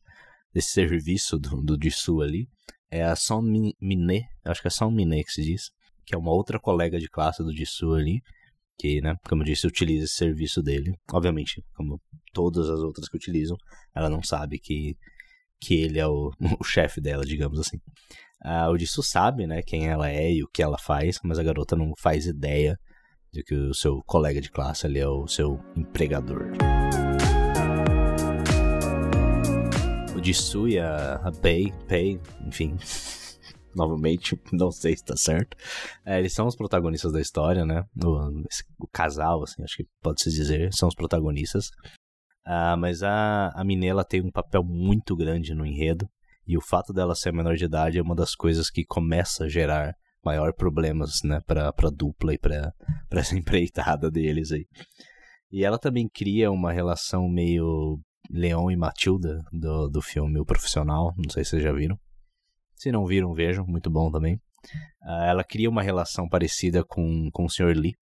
desse 0.53 0.71
serviço 0.71 1.37
do, 1.37 1.61
do 1.61 1.77
Jisoo 1.81 2.21
ali, 2.21 2.47
é 2.89 3.03
a 3.03 3.15
Son 3.15 3.41
Miné, 3.41 4.21
acho 4.45 4.61
que 4.61 4.67
é 4.67 4.71
Son 4.71 4.91
Miné 4.91 5.23
que 5.23 5.31
se 5.31 5.43
diz, 5.43 5.69
que 6.05 6.15
é 6.15 6.17
uma 6.17 6.31
outra 6.31 6.59
colega 6.59 6.97
de 6.97 7.09
classe 7.09 7.43
do 7.43 7.55
Jisoo 7.55 7.95
ali, 7.95 8.21
que, 8.79 9.01
né, 9.01 9.15
como 9.27 9.41
eu 9.41 9.45
disse, 9.47 9.67
utiliza 9.67 10.05
esse 10.05 10.15
serviço 10.15 10.61
dele. 10.61 10.93
Obviamente, 11.11 11.63
como 11.75 11.99
todas 12.31 12.69
as 12.69 12.79
outras 12.79 13.09
que 13.09 13.17
utilizam, 13.17 13.57
ela 13.95 14.09
não 14.09 14.21
sabe 14.21 14.59
que, 14.59 14.95
que 15.59 15.75
ele 15.75 15.99
é 15.99 16.07
o, 16.07 16.31
o 16.59 16.63
chefe 16.63 17.01
dela, 17.01 17.25
digamos 17.25 17.59
assim. 17.59 17.77
Uh, 18.45 18.69
o 18.71 18.77
Jisoo 18.77 19.03
sabe, 19.03 19.47
né, 19.47 19.61
quem 19.63 19.87
ela 19.87 20.09
é 20.09 20.31
e 20.31 20.43
o 20.43 20.47
que 20.47 20.61
ela 20.61 20.77
faz, 20.77 21.19
mas 21.23 21.39
a 21.39 21.43
garota 21.43 21.75
não 21.75 21.91
faz 21.97 22.27
ideia 22.27 22.77
que 23.43 23.55
o 23.55 23.73
seu 23.73 24.01
colega 24.03 24.41
de 24.41 24.51
classe 24.51 24.85
ali 24.85 24.99
é 24.99 25.07
o 25.07 25.27
seu 25.27 25.59
empregador. 25.75 26.51
O 30.15 30.23
Jisoo 30.23 30.67
a, 30.81 31.27
a 31.27 31.31
Pei, 31.31 31.73
Pei, 31.87 32.19
enfim, 32.45 32.77
novamente, 33.75 34.39
não 34.51 34.71
sei 34.71 34.97
se 34.97 35.05
tá 35.05 35.15
certo. 35.15 35.55
É, 36.05 36.19
eles 36.19 36.33
são 36.33 36.47
os 36.47 36.55
protagonistas 36.55 37.11
da 37.11 37.21
história, 37.21 37.65
né? 37.65 37.83
O, 38.03 38.43
o 38.79 38.87
casal, 38.91 39.43
assim, 39.43 39.63
acho 39.63 39.77
que 39.77 39.85
pode-se 40.01 40.29
dizer, 40.31 40.73
são 40.73 40.89
os 40.89 40.95
protagonistas. 40.95 41.69
Ah, 42.45 42.75
mas 42.77 43.03
a, 43.03 43.49
a 43.53 43.63
Minela 43.63 44.05
tem 44.05 44.21
um 44.21 44.31
papel 44.31 44.63
muito 44.63 45.15
grande 45.15 45.53
no 45.53 45.65
enredo. 45.65 46.07
E 46.47 46.57
o 46.57 46.61
fato 46.61 46.93
dela 46.93 47.13
ser 47.13 47.33
menor 47.33 47.55
de 47.55 47.65
idade 47.65 47.99
é 47.99 48.01
uma 48.01 48.15
das 48.15 48.33
coisas 48.33 48.69
que 48.69 48.85
começa 48.85 49.43
a 49.43 49.49
gerar 49.49 49.93
maior 50.27 50.53
problemas, 50.53 51.21
né, 51.23 51.39
pra, 51.45 51.71
pra 51.71 51.89
dupla 51.89 52.33
e 52.33 52.37
pra, 52.37 52.73
pra 53.09 53.21
essa 53.21 53.35
empreitada 53.37 54.11
deles 54.11 54.51
aí. 54.51 54.65
E 55.49 55.63
ela 55.63 55.79
também 55.79 56.09
cria 56.09 56.51
uma 56.51 56.73
relação 56.73 57.29
meio 57.29 57.97
Leon 58.29 58.69
e 58.69 58.75
Matilda 58.75 59.41
do, 59.51 59.87
do 59.87 60.01
filme 60.01 60.39
O 60.39 60.45
Profissional, 60.45 61.13
não 61.17 61.29
sei 61.29 61.45
se 61.45 61.51
vocês 61.51 61.63
já 61.63 61.71
viram. 61.71 61.97
Se 62.75 62.91
não 62.91 63.05
viram, 63.05 63.33
vejam, 63.33 63.65
muito 63.65 63.89
bom 63.89 64.11
também. 64.11 64.35
Uh, 65.01 65.23
ela 65.25 65.43
cria 65.43 65.69
uma 65.69 65.81
relação 65.81 66.27
parecida 66.27 66.83
com, 66.83 67.29
com 67.31 67.45
o 67.45 67.49
Sr. 67.49 67.73
Lee, 67.73 67.95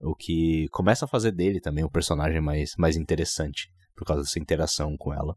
o 0.00 0.14
que 0.14 0.68
começa 0.70 1.04
a 1.04 1.08
fazer 1.08 1.32
dele 1.32 1.60
também 1.60 1.84
um 1.84 1.90
personagem 1.90 2.40
mais, 2.40 2.70
mais 2.78 2.96
interessante, 2.96 3.68
por 3.96 4.06
causa 4.06 4.22
dessa 4.22 4.38
interação 4.38 4.96
com 4.96 5.12
ela. 5.12 5.34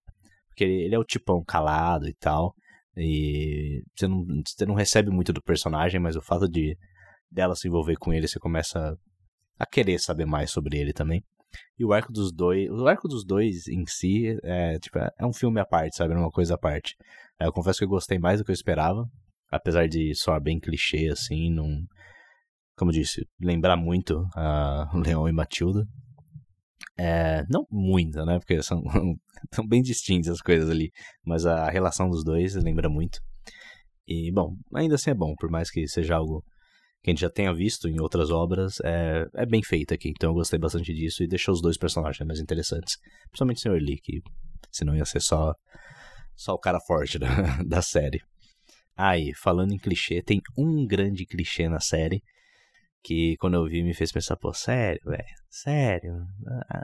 Porque 0.50 0.64
ele, 0.64 0.84
ele 0.84 0.96
é 0.96 1.00
o 1.00 1.04
tipão 1.04 1.44
calado 1.44 2.08
e 2.08 2.14
tal, 2.14 2.54
e 2.96 3.84
você 3.96 4.08
não, 4.08 4.26
você 4.46 4.66
não 4.66 4.76
recebe 4.76 5.10
muito 5.10 5.32
do 5.32 5.42
personagem, 5.42 6.00
mas 6.00 6.16
o 6.16 6.22
fato 6.22 6.48
de 6.48 6.78
dela 7.30 7.56
se 7.56 7.68
envolver 7.68 7.96
com 7.96 8.14
ele, 8.14 8.28
você 8.28 8.40
começa 8.40 8.98
a 9.58 9.66
querer 9.66 10.00
saber 10.00 10.26
mais 10.26 10.52
sobre 10.52 10.78
ele 10.78 10.92
também. 10.92 11.24
E 11.78 11.86
o 11.86 11.94
arco 11.94 12.12
dos 12.12 12.32
dois, 12.32 12.70
o 12.70 12.88
arco 12.88 13.08
dos 13.08 13.26
dois 13.26 13.68
em 13.68 13.86
si 13.86 14.38
é, 14.44 14.80
tipo, 14.80 14.98
é 15.00 15.26
um 15.26 15.34
filme 15.34 15.60
à 15.60 15.66
parte, 15.66 15.96
sabe? 15.96 16.14
É 16.14 16.18
uma 16.18 16.32
coisa 16.32 16.56
à 16.56 16.58
parte. 16.58 16.96
É, 17.40 17.46
eu 17.46 17.54
confesso 17.54 17.80
que 17.80 17.86
eu 17.86 17.90
gostei 17.90 18.20
mais 18.20 18.40
do 18.40 18.46
que 18.46 18.52
eu 18.52 18.56
esperava, 18.56 19.06
apesar 19.52 19.88
de 19.88 20.14
soar 20.16 20.42
bem 20.42 20.60
clichê 20.60 21.10
assim, 21.10 21.50
não 21.50 21.86
como 22.76 22.92
disse, 22.92 23.28
lembrar 23.40 23.78
muito 23.78 24.28
a 24.36 24.90
Leão 25.06 25.28
e 25.28 25.32
Matilda. 25.32 25.86
É, 27.04 27.44
não 27.50 27.66
muito, 27.72 28.24
né? 28.24 28.38
Porque 28.38 28.62
são, 28.62 28.84
são 29.52 29.68
bem 29.68 29.82
distintas 29.82 30.34
as 30.34 30.42
coisas 30.42 30.70
ali, 30.70 30.92
mas 31.26 31.48
a 31.48 31.68
relação 31.68 32.08
dos 32.08 32.24
dois 32.24 32.54
lembra 32.54 32.88
muito. 32.88 33.20
E, 34.08 34.32
bom, 34.32 34.56
ainda 34.76 34.94
assim 34.94 35.10
é 35.10 35.14
bom, 35.16 35.34
por 35.36 35.50
mais 35.50 35.72
que 35.72 35.88
seja 35.88 36.16
algo 36.16 36.44
que 37.02 37.10
a 37.10 37.12
gente 37.12 37.22
já 37.22 37.30
tenha 37.30 37.52
visto 37.52 37.88
em 37.88 38.00
outras 38.00 38.30
obras, 38.30 38.80
é, 38.84 39.26
é 39.34 39.46
bem 39.48 39.64
feito 39.64 39.96
aqui. 39.96 40.10
Então 40.10 40.30
eu 40.30 40.36
gostei 40.36 40.60
bastante 40.60 40.94
disso 40.94 41.24
e 41.24 41.28
deixou 41.28 41.56
os 41.56 41.62
dois 41.62 41.76
personagens 41.76 42.28
mais 42.28 42.40
interessantes. 42.40 42.98
Principalmente 43.32 43.68
o 43.68 43.72
Sr. 43.72 43.82
Lee, 43.82 44.00
que 44.00 44.22
senão 44.72 44.96
ia 44.96 45.06
ser 45.06 45.22
só, 45.22 45.56
só 46.36 46.54
o 46.54 46.60
cara 46.60 46.80
forte 46.80 47.18
da, 47.18 47.28
da 47.66 47.82
série. 47.82 48.22
Aí, 48.96 49.32
ah, 49.32 49.40
falando 49.42 49.74
em 49.74 49.80
clichê, 49.80 50.22
tem 50.22 50.40
um 50.56 50.86
grande 50.86 51.26
clichê 51.26 51.68
na 51.68 51.80
série 51.80 52.22
que 53.04 53.36
quando 53.38 53.56
eu 53.56 53.66
vi 53.66 53.84
me 53.84 53.94
fez 53.94 54.12
pensar, 54.12 54.38
pô, 54.38 54.54
sério, 54.54 55.02
velho, 55.06 55.24
sério, 55.50 56.14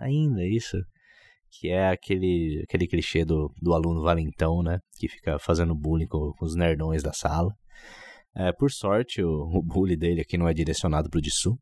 ainda 0.02 0.44
isso? 0.44 0.78
Que 1.50 1.70
é 1.70 1.90
aquele, 1.90 2.64
aquele 2.68 2.88
clichê 2.88 3.24
do, 3.24 3.52
do 3.62 3.74
aluno 3.74 4.02
valentão, 4.02 4.62
né? 4.62 4.80
Que 5.00 5.08
fica 5.08 5.40
fazendo 5.40 5.76
bullying 5.76 6.08
com, 6.08 6.34
com 6.38 6.46
os 6.46 6.56
nerdões 6.56 7.02
da 7.02 7.14
sala. 7.14 7.54
É, 8.36 8.52
por 8.52 8.72
sorte, 8.72 9.24
o, 9.24 9.30
o 9.30 9.64
bullying 9.64 9.98
dele 9.98 10.22
aqui 10.22 10.38
não 10.38 10.48
é 10.48 10.54
direcionado 10.54 11.10
pro 11.10 11.22
Dissu. 11.22 11.58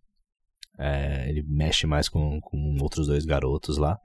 É, 0.77 1.29
ele 1.29 1.43
mexe 1.47 1.85
mais 1.87 2.09
com, 2.09 2.39
com 2.41 2.77
outros 2.81 3.07
dois 3.07 3.25
garotos 3.25 3.77
lá. 3.77 3.97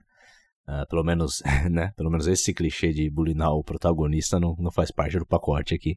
É, 0.68 0.84
pelo 0.86 1.02
menos, 1.02 1.42
né? 1.70 1.92
Pelo 1.96 2.10
menos 2.10 2.26
esse 2.26 2.52
clichê 2.52 2.92
de 2.92 3.10
bulinar 3.10 3.52
o 3.52 3.64
protagonista 3.64 4.38
não, 4.38 4.54
não 4.58 4.70
faz 4.70 4.90
parte 4.90 5.18
do 5.18 5.26
pacote 5.26 5.74
aqui. 5.74 5.96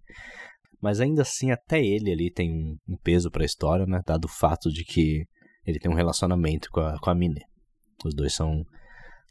Mas 0.83 0.99
ainda 0.99 1.21
assim, 1.21 1.49
até 1.49 1.81
ele 1.81 2.11
ali 2.11 2.29
tem 2.29 2.77
um, 2.85 2.97
peso 3.01 3.31
para 3.31 3.43
a 3.43 3.45
história, 3.45 3.85
né? 3.85 4.01
Dado 4.05 4.25
o 4.25 4.29
fato 4.29 4.69
de 4.69 4.83
que 4.83 5.23
ele 5.65 5.79
tem 5.79 5.89
um 5.89 5.95
relacionamento 5.95 6.69
com 6.69 6.81
a, 6.81 6.99
com 6.99 7.09
a. 7.09 7.15
Os 8.03 8.13
dois 8.13 8.33
são, 8.33 8.65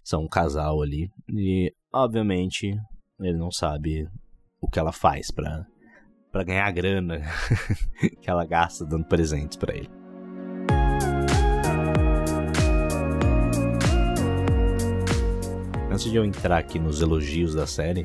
são 0.02 0.22
um 0.22 0.28
casal 0.28 0.80
ali. 0.80 1.10
E, 1.28 1.70
obviamente, 1.92 2.74
ele 3.20 3.36
não 3.36 3.50
sabe 3.50 4.08
o 4.62 4.66
que 4.66 4.78
ela 4.78 4.92
faz 4.92 5.30
para 5.30 5.66
para 6.32 6.44
ganhar 6.44 6.64
a 6.64 6.70
grana 6.70 7.20
que 8.22 8.30
ela 8.30 8.46
gasta 8.46 8.86
dando 8.86 9.04
presentes 9.04 9.58
para 9.58 9.76
ele. 9.76 9.90
Antes 15.90 16.10
de 16.10 16.16
eu 16.16 16.24
entrar 16.24 16.56
aqui 16.56 16.78
nos 16.78 17.02
elogios 17.02 17.54
da 17.54 17.66
série, 17.66 18.04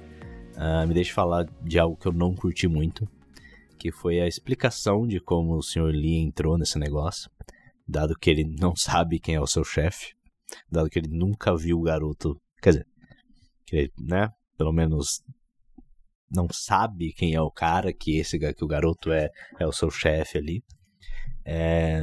uh, 0.58 0.86
me 0.86 0.94
deixe 0.94 1.13
falar 1.13 1.46
de 1.62 1.80
algo 1.80 1.96
que 1.96 2.10
eu 2.10 2.12
não 2.12 2.36
curti 2.36 2.68
muito, 2.68 3.08
que 3.77 3.91
foi 3.91 4.19
a 4.19 4.27
explicação 4.27 5.07
de 5.07 5.19
como 5.19 5.55
o 5.55 5.62
Sr. 5.62 5.91
Lee 5.91 6.17
entrou 6.17 6.57
nesse 6.57 6.77
negócio, 6.77 7.29
dado 7.88 8.17
que 8.17 8.29
ele 8.29 8.43
não 8.43 8.75
sabe 8.75 9.19
quem 9.19 9.36
é 9.36 9.41
o 9.41 9.48
seu 9.48 9.63
chefe, 9.63 10.13
dado 10.69 10.89
que 10.89 11.00
ele 11.00 11.10
nunca 11.10 11.55
viu 11.55 11.79
o 11.79 11.84
garoto, 11.84 12.41
quer 12.62 12.72
dizer, 12.72 12.88
que 13.65 13.75
ele, 13.75 13.93
né, 14.00 14.29
pelo 14.57 14.74
menos 14.74 15.22
não 16.29 16.48
sabe 16.51 17.13
quem 17.13 17.34
é 17.34 17.41
o 17.41 17.51
cara, 17.51 17.93
que 17.93 18.17
esse 18.17 18.38
que 18.38 18.63
o 18.63 18.67
garoto 18.67 19.12
é, 19.12 19.29
é 19.60 19.65
o 19.65 19.72
seu 19.72 19.89
chefe 19.89 20.38
ali. 20.38 20.63
É... 21.46 22.01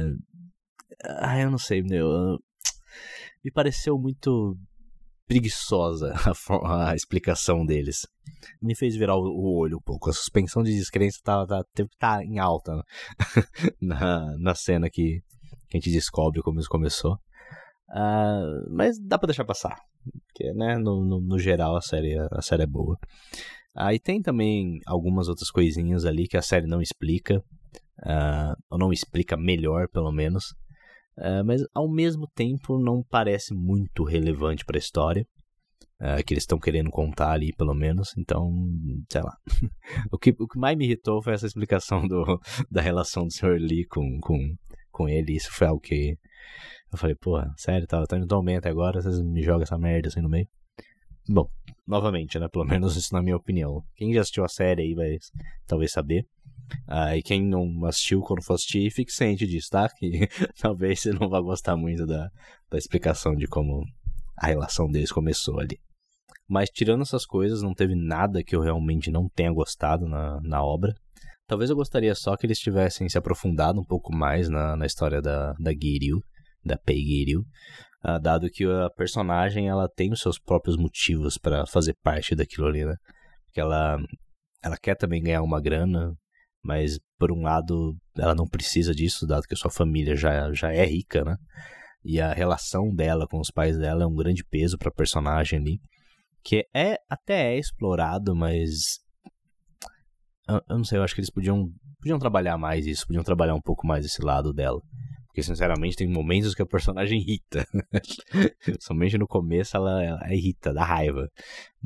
Ah, 1.03 1.39
eu 1.39 1.51
não 1.51 1.57
sei, 1.57 1.83
meu. 1.83 2.39
Me 3.43 3.51
pareceu 3.51 3.97
muito 3.99 4.57
preguiçosa 5.27 6.13
a, 6.49 6.89
a 6.91 6.95
explicação 6.95 7.65
deles. 7.65 8.07
Me 8.61 8.75
fez 8.75 8.95
virar 8.95 9.15
o, 9.15 9.57
olho 9.57 9.77
um 9.77 9.81
pouco. 9.81 10.09
A 10.09 10.13
suspensão 10.13 10.63
de 10.63 10.71
descrença 10.71 11.19
tá, 11.23 11.45
tá, 11.45 11.63
tá 11.97 12.23
em 12.23 12.39
alta 12.39 12.83
na, 13.81 14.37
na 14.37 14.55
cena 14.55 14.89
que, 14.89 15.21
que 15.69 15.77
a 15.77 15.79
gente 15.79 15.91
descobre 15.91 16.41
como 16.41 16.59
isso 16.59 16.69
começou. 16.69 17.13
Uh, 17.89 18.65
mas 18.69 18.97
dá 18.99 19.17
pra 19.17 19.27
deixar 19.27 19.45
passar. 19.45 19.75
Porque, 20.27 20.51
né, 20.53 20.77
no, 20.77 21.03
no, 21.03 21.21
no, 21.21 21.39
geral 21.39 21.75
a 21.75 21.81
série, 21.81 22.17
a 22.17 22.41
série 22.41 22.63
é 22.63 22.67
boa. 22.67 22.97
Aí 23.75 23.99
tem 23.99 24.21
também 24.21 24.79
algumas 24.85 25.27
outras 25.27 25.49
coisinhas 25.49 26.05
ali 26.05 26.27
que 26.27 26.37
a 26.37 26.41
série 26.41 26.67
não 26.67 26.81
explica, 26.81 27.37
uh, 27.37 28.55
ou 28.69 28.77
não 28.77 28.93
explica 28.93 29.35
melhor, 29.35 29.87
pelo 29.89 30.11
menos. 30.11 30.53
Uh, 31.17 31.43
mas 31.45 31.61
ao 31.73 31.89
mesmo 31.89 32.27
tempo 32.35 32.77
não 32.77 33.03
parece 33.03 33.53
muito 33.53 34.03
relevante 34.03 34.65
para 34.65 34.77
a 34.77 34.79
história. 34.79 35.25
Uh, 35.97 36.21
que 36.25 36.33
eles 36.33 36.43
estão 36.43 36.59
querendo 36.59 36.89
contar 36.89 37.31
ali, 37.31 37.53
pelo 37.55 37.73
menos. 37.73 38.13
Então, 38.17 38.51
sei 39.09 39.21
lá. 39.21 39.33
o, 40.11 40.17
que, 40.17 40.35
o 40.37 40.47
que 40.47 40.59
mais 40.59 40.77
me 40.77 40.85
irritou 40.85 41.21
foi 41.23 41.33
essa 41.33 41.47
explicação 41.47 42.05
do, 42.05 42.39
da 42.69 42.81
relação 42.81 43.25
do 43.25 43.33
Sr. 43.33 43.57
Lee 43.59 43.85
com, 43.85 44.19
com, 44.19 44.55
com 44.91 45.07
ele. 45.07 45.33
Isso 45.33 45.49
foi 45.51 45.67
algo 45.67 45.79
que 45.79 46.17
eu 46.91 46.97
falei, 46.97 47.15
pô, 47.15 47.41
sério, 47.57 47.87
tá, 47.87 48.05
tá 48.05 48.17
indo 48.17 48.27
tão 48.27 48.43
bem 48.43 48.57
até 48.57 48.69
agora, 48.69 49.01
vocês 49.01 49.21
me 49.21 49.41
jogam 49.41 49.63
essa 49.63 49.77
merda 49.77 50.07
assim 50.07 50.21
no 50.21 50.29
meio. 50.29 50.47
Bom, 51.27 51.49
novamente, 51.87 52.37
né? 52.39 52.47
Pelo 52.47 52.65
menos 52.65 52.95
isso 52.95 53.13
na 53.13 53.21
minha 53.21 53.35
opinião. 53.35 53.83
Quem 53.95 54.13
já 54.13 54.21
assistiu 54.21 54.45
a 54.45 54.47
série 54.47 54.83
aí 54.83 54.93
vai 54.93 55.17
talvez 55.67 55.91
saber. 55.91 56.25
Ah, 56.87 57.15
e 57.15 57.21
quem 57.21 57.43
não 57.43 57.85
assistiu, 57.85 58.21
quando 58.21 58.43
for 58.43 58.53
assistir, 58.53 58.89
fique 58.91 59.11
ciente 59.11 59.45
disso, 59.45 59.69
tá? 59.71 59.89
Que 59.89 60.27
talvez 60.59 61.01
você 61.01 61.11
não 61.11 61.29
vá 61.29 61.39
gostar 61.41 61.75
muito 61.75 62.05
da, 62.05 62.29
da 62.69 62.77
explicação 62.77 63.35
de 63.35 63.47
como 63.47 63.83
a 64.37 64.47
relação 64.47 64.87
deles 64.87 65.11
começou 65.11 65.59
ali. 65.59 65.79
Mas 66.47 66.69
tirando 66.69 67.01
essas 67.01 67.25
coisas, 67.25 67.61
não 67.61 67.73
teve 67.73 67.95
nada 67.95 68.43
que 68.43 68.55
eu 68.55 68.61
realmente 68.61 69.09
não 69.11 69.27
tenha 69.29 69.51
gostado 69.51 70.07
na, 70.07 70.39
na 70.41 70.63
obra. 70.63 70.93
Talvez 71.47 71.69
eu 71.69 71.75
gostaria 71.75 72.13
só 72.15 72.35
que 72.35 72.45
eles 72.45 72.59
tivessem 72.59 73.07
se 73.09 73.17
aprofundado 73.17 73.79
um 73.79 73.83
pouco 73.83 74.13
mais 74.15 74.49
na, 74.49 74.75
na 74.75 74.85
história 74.85 75.21
da, 75.21 75.53
da 75.53 75.71
Giryu, 75.71 76.19
da 76.63 76.77
Pei 76.77 76.97
Giryu, 76.97 77.41
uh, 78.03 78.19
dado 78.19 78.49
que 78.49 78.65
a 78.65 78.89
personagem 78.89 79.67
ela 79.67 79.87
tem 79.87 80.11
os 80.11 80.21
seus 80.21 80.39
próprios 80.39 80.75
motivos 80.77 81.37
para 81.37 81.65
fazer 81.67 81.95
parte 82.03 82.35
daquilo 82.35 82.67
ali, 82.67 82.83
né? 82.83 82.95
Que 83.53 83.61
ela, 83.61 83.97
ela 84.63 84.77
quer 84.77 84.95
também 84.95 85.21
ganhar 85.21 85.43
uma 85.43 85.61
grana, 85.61 86.13
mas 86.65 86.99
por 87.19 87.31
um 87.31 87.43
lado 87.43 87.95
ela 88.17 88.33
não 88.33 88.47
precisa 88.47 88.93
disso, 88.93 89.27
dado 89.27 89.43
que 89.43 89.55
sua 89.55 89.69
família 89.69 90.15
já, 90.15 90.51
já 90.51 90.73
é 90.73 90.83
rica, 90.83 91.23
né? 91.23 91.37
E 92.03 92.19
a 92.19 92.33
relação 92.33 92.93
dela 92.93 93.27
com 93.27 93.39
os 93.39 93.51
pais 93.51 93.77
dela 93.77 94.03
é 94.03 94.07
um 94.07 94.15
grande 94.15 94.43
peso 94.43 94.77
pra 94.77 94.91
personagem 94.91 95.59
ali. 95.59 95.79
Que 96.43 96.65
é 96.75 96.97
até 97.09 97.53
é 97.53 97.59
explorado, 97.59 98.35
mas. 98.35 98.99
Eu, 100.47 100.61
eu 100.69 100.77
não 100.77 100.83
sei, 100.83 100.97
eu 100.97 101.03
acho 101.03 101.13
que 101.13 101.21
eles 101.21 101.31
podiam, 101.31 101.67
podiam 101.99 102.19
trabalhar 102.19 102.57
mais 102.57 102.85
isso, 102.85 103.07
podiam 103.07 103.23
trabalhar 103.23 103.55
um 103.55 103.61
pouco 103.61 103.87
mais 103.87 104.05
esse 104.05 104.23
lado 104.23 104.53
dela. 104.53 104.79
Porque, 105.27 105.41
sinceramente, 105.43 105.97
tem 105.97 106.07
momentos 106.07 106.53
que 106.55 106.61
a 106.61 106.67
personagem 106.67 107.19
irrita. 107.19 107.65
Somente 108.79 109.17
no 109.17 109.27
começo 109.27 109.75
ela, 109.75 110.03
ela 110.03 110.33
irrita, 110.33 110.73
dá 110.73 110.85
raiva. 110.85 111.27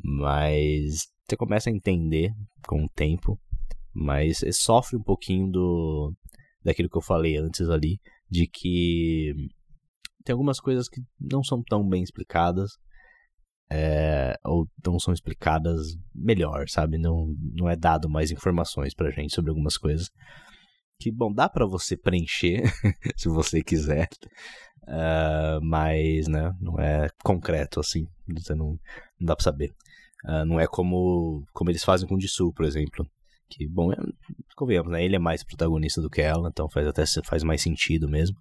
Mas 0.02 1.08
você 1.28 1.36
começa 1.36 1.70
a 1.70 1.72
entender 1.72 2.30
com 2.66 2.84
o 2.84 2.88
tempo 2.94 3.38
mas 3.94 4.40
sofre 4.54 4.96
um 4.96 5.02
pouquinho 5.02 5.50
do 5.50 6.14
daquilo 6.62 6.88
que 6.88 6.98
eu 6.98 7.02
falei 7.02 7.36
antes 7.36 7.68
ali, 7.68 7.98
de 8.30 8.46
que 8.46 9.32
tem 10.24 10.32
algumas 10.32 10.60
coisas 10.60 10.88
que 10.88 11.00
não 11.18 11.42
são 11.42 11.62
tão 11.62 11.86
bem 11.88 12.02
explicadas, 12.02 12.72
é, 13.72 14.34
ou 14.44 14.68
não 14.84 14.98
são 14.98 15.14
explicadas 15.14 15.96
melhor, 16.14 16.68
sabe? 16.68 16.98
Não, 16.98 17.34
não 17.54 17.68
é 17.68 17.76
dado 17.76 18.08
mais 18.08 18.30
informações 18.30 18.94
pra 18.94 19.10
gente 19.10 19.34
sobre 19.34 19.50
algumas 19.50 19.76
coisas. 19.76 20.10
Que, 20.98 21.10
bom, 21.10 21.32
dá 21.32 21.48
para 21.48 21.66
você 21.66 21.96
preencher, 21.96 22.62
se 23.16 23.28
você 23.28 23.62
quiser, 23.62 24.08
uh, 24.82 25.60
mas, 25.62 26.28
né, 26.28 26.52
não 26.60 26.78
é 26.78 27.08
concreto 27.24 27.80
assim, 27.80 28.06
você 28.28 28.54
não, 28.54 28.78
não 29.18 29.26
dá 29.26 29.36
pra 29.36 29.44
saber. 29.44 29.70
Uh, 30.24 30.44
não 30.44 30.60
é 30.60 30.66
como, 30.66 31.42
como 31.54 31.70
eles 31.70 31.82
fazem 31.84 32.06
com 32.06 32.16
o 32.16 32.20
Jisoo, 32.20 32.52
por 32.52 32.66
exemplo. 32.66 33.06
Que, 33.50 33.68
bom, 33.68 33.92
é, 33.92 33.96
convenhamos, 34.56 34.92
né? 34.92 35.04
Ele 35.04 35.16
é 35.16 35.18
mais 35.18 35.42
protagonista 35.42 36.00
do 36.00 36.08
que 36.08 36.20
ela, 36.20 36.48
então 36.48 36.68
faz 36.70 36.86
até 36.86 37.04
faz 37.24 37.42
mais 37.42 37.62
sentido 37.62 38.08
mesmo. 38.08 38.36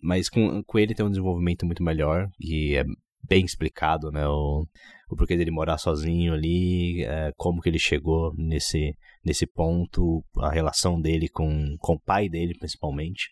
Mas 0.00 0.28
com, 0.28 0.62
com 0.64 0.78
ele 0.78 0.94
tem 0.94 1.04
um 1.04 1.10
desenvolvimento 1.10 1.66
muito 1.66 1.82
melhor 1.82 2.28
e 2.40 2.76
é 2.76 2.84
bem 3.28 3.44
explicado, 3.44 4.10
né? 4.10 4.26
O, 4.26 4.66
o 5.10 5.16
porquê 5.16 5.36
dele 5.36 5.50
morar 5.50 5.78
sozinho 5.78 6.32
ali, 6.32 7.04
é, 7.04 7.32
como 7.36 7.60
que 7.60 7.68
ele 7.68 7.78
chegou 7.78 8.32
nesse, 8.36 8.94
nesse 9.24 9.46
ponto, 9.46 10.24
a 10.38 10.50
relação 10.50 11.00
dele 11.00 11.28
com, 11.28 11.76
com 11.78 11.94
o 11.94 12.00
pai 12.00 12.28
dele, 12.28 12.56
principalmente, 12.58 13.28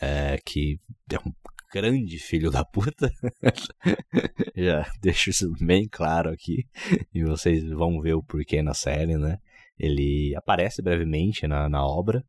é, 0.00 0.38
que 0.44 0.78
é 1.12 1.18
um 1.18 1.32
grande 1.72 2.18
filho 2.18 2.50
da 2.50 2.64
puta. 2.64 3.10
Já 4.56 4.90
deixo 5.02 5.30
isso 5.30 5.52
bem 5.60 5.88
claro 5.90 6.30
aqui. 6.30 6.64
E 7.12 7.22
vocês 7.24 7.68
vão 7.70 8.00
ver 8.00 8.14
o 8.14 8.22
porquê 8.22 8.62
na 8.62 8.74
série, 8.74 9.16
né? 9.16 9.38
Ele 9.78 10.34
aparece 10.36 10.82
brevemente 10.82 11.46
na, 11.46 11.68
na 11.68 11.84
obra 11.84 12.22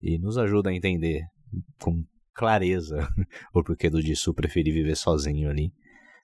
e 0.00 0.18
nos 0.18 0.36
ajuda 0.36 0.70
a 0.70 0.74
entender 0.74 1.22
com 1.80 2.04
clareza 2.34 3.06
o 3.54 3.62
porquê 3.62 3.88
do 3.88 4.00
Jisoo 4.00 4.34
preferir 4.34 4.74
viver 4.74 4.96
sozinho 4.96 5.48
ali. 5.48 5.70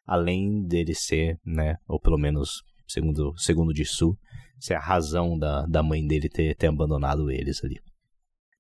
Além 0.06 0.66
dele 0.66 0.94
ser, 0.94 1.38
né, 1.44 1.76
ou 1.86 2.00
pelo 2.00 2.18
menos 2.18 2.62
segundo, 2.86 3.34
segundo 3.36 3.76
Jisoo, 3.76 4.16
ser 4.58 4.74
a 4.74 4.80
razão 4.80 5.38
da, 5.38 5.66
da 5.66 5.82
mãe 5.82 6.06
dele 6.06 6.28
ter, 6.28 6.54
ter 6.56 6.68
abandonado 6.68 7.30
eles 7.30 7.62
ali. 7.62 7.76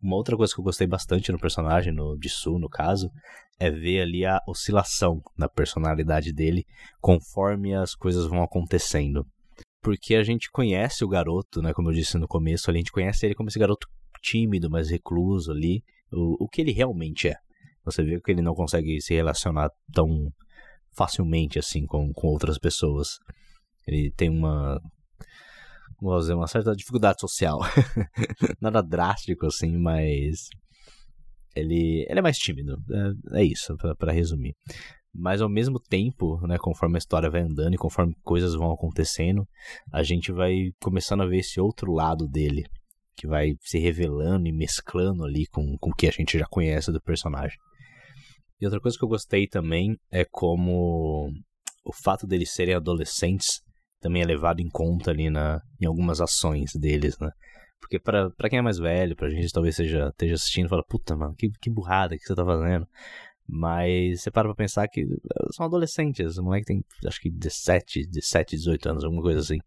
Uma 0.00 0.16
outra 0.16 0.36
coisa 0.36 0.54
que 0.54 0.60
eu 0.60 0.64
gostei 0.64 0.86
bastante 0.86 1.32
no 1.32 1.40
personagem, 1.40 1.92
no 1.92 2.16
Jisoo, 2.22 2.58
no 2.58 2.68
caso, 2.68 3.10
é 3.58 3.68
ver 3.70 4.02
ali 4.02 4.24
a 4.24 4.38
oscilação 4.46 5.20
na 5.36 5.48
personalidade 5.48 6.32
dele 6.32 6.64
conforme 7.00 7.74
as 7.74 7.94
coisas 7.94 8.26
vão 8.26 8.42
acontecendo 8.42 9.26
porque 9.88 10.16
a 10.16 10.22
gente 10.22 10.50
conhece 10.50 11.02
o 11.02 11.08
garoto, 11.08 11.62
né? 11.62 11.72
Como 11.72 11.88
eu 11.88 11.94
disse 11.94 12.18
no 12.18 12.28
começo, 12.28 12.70
a 12.70 12.74
gente 12.74 12.92
conhece 12.92 13.24
ele 13.24 13.34
como 13.34 13.48
esse 13.48 13.58
garoto 13.58 13.88
tímido, 14.20 14.68
mas 14.68 14.90
recluso 14.90 15.50
ali, 15.50 15.82
o, 16.12 16.44
o 16.44 16.46
que 16.46 16.60
ele 16.60 16.72
realmente 16.72 17.28
é. 17.28 17.36
Você 17.86 18.02
vê 18.04 18.20
que 18.20 18.30
ele 18.30 18.42
não 18.42 18.54
consegue 18.54 19.00
se 19.00 19.14
relacionar 19.14 19.70
tão 19.90 20.30
facilmente 20.94 21.58
assim 21.58 21.86
com, 21.86 22.12
com 22.12 22.26
outras 22.26 22.58
pessoas. 22.58 23.16
Ele 23.86 24.12
tem 24.14 24.28
uma 24.28 24.78
vamos 26.02 26.24
dizer, 26.24 26.34
uma 26.34 26.46
certa 26.46 26.76
dificuldade 26.76 27.18
social. 27.18 27.58
Nada 28.60 28.82
drástico 28.82 29.46
assim, 29.46 29.78
mas 29.78 30.50
ele, 31.56 32.04
ele 32.10 32.18
é 32.18 32.22
mais 32.22 32.36
tímido. 32.36 32.76
É, 33.32 33.40
é 33.40 33.42
isso, 33.42 33.74
para 33.98 34.12
resumir. 34.12 34.54
Mas 35.14 35.40
ao 35.40 35.48
mesmo 35.48 35.80
tempo, 35.80 36.38
né, 36.46 36.58
conforme 36.58 36.96
a 36.96 36.98
história 36.98 37.30
vai 37.30 37.40
andando 37.40 37.74
e 37.74 37.78
conforme 37.78 38.14
coisas 38.22 38.54
vão 38.54 38.72
acontecendo, 38.72 39.46
a 39.92 40.02
gente 40.02 40.30
vai 40.30 40.70
começando 40.80 41.22
a 41.22 41.26
ver 41.26 41.38
esse 41.38 41.60
outro 41.60 41.92
lado 41.92 42.28
dele, 42.28 42.64
que 43.16 43.26
vai 43.26 43.54
se 43.60 43.78
revelando 43.78 44.46
e 44.46 44.52
mesclando 44.52 45.24
ali 45.24 45.46
com, 45.46 45.76
com 45.78 45.90
o 45.90 45.94
que 45.94 46.06
a 46.06 46.12
gente 46.12 46.38
já 46.38 46.46
conhece 46.46 46.92
do 46.92 47.00
personagem. 47.00 47.58
E 48.60 48.66
outra 48.66 48.80
coisa 48.80 48.98
que 48.98 49.04
eu 49.04 49.08
gostei 49.08 49.46
também 49.46 49.96
é 50.10 50.24
como 50.24 51.30
o 51.84 51.92
fato 51.92 52.26
deles 52.26 52.52
serem 52.52 52.74
adolescentes 52.74 53.62
também 54.00 54.22
é 54.22 54.26
levado 54.26 54.60
em 54.60 54.68
conta 54.68 55.10
ali 55.10 55.30
na, 55.30 55.60
em 55.80 55.86
algumas 55.86 56.20
ações 56.20 56.72
deles, 56.74 57.18
né? 57.18 57.30
Porque 57.80 57.98
para 57.98 58.48
quem 58.50 58.58
é 58.58 58.62
mais 58.62 58.78
velho, 58.78 59.16
pra 59.16 59.30
gente 59.30 59.52
talvez 59.52 59.76
seja, 59.76 60.08
esteja 60.08 60.34
assistindo 60.34 60.66
e 60.66 60.68
fala, 60.68 60.84
puta, 60.88 61.16
mano, 61.16 61.34
que, 61.36 61.48
que 61.60 61.70
burrada 61.70 62.16
que 62.16 62.24
você 62.24 62.34
tá 62.34 62.44
fazendo. 62.44 62.86
Mas 63.48 64.22
você 64.22 64.30
para 64.30 64.48
pra 64.48 64.54
pensar 64.54 64.86
que 64.88 65.06
são 65.54 65.64
adolescentes. 65.64 66.36
O 66.36 66.42
moleque 66.42 66.66
tem, 66.66 66.84
acho 67.06 67.20
que 67.20 67.30
17, 67.30 68.06
17, 68.06 68.56
18 68.56 68.88
anos, 68.90 69.04
alguma 69.04 69.22
coisa 69.22 69.40
assim. 69.40 69.58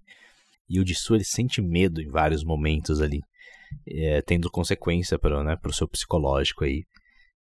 E 0.69 0.79
o 0.79 0.85
Dissu, 0.85 1.15
ele 1.15 1.23
sente 1.23 1.61
medo 1.61 1.99
em 1.99 2.07
vários 2.07 2.43
momentos 2.43 3.01
ali. 3.01 3.21
É, 3.87 4.21
tendo 4.21 4.51
consequência 4.51 5.17
para 5.17 5.43
né, 5.43 5.57
o 5.65 5.73
seu 5.73 5.87
psicológico 5.87 6.63
aí. 6.63 6.83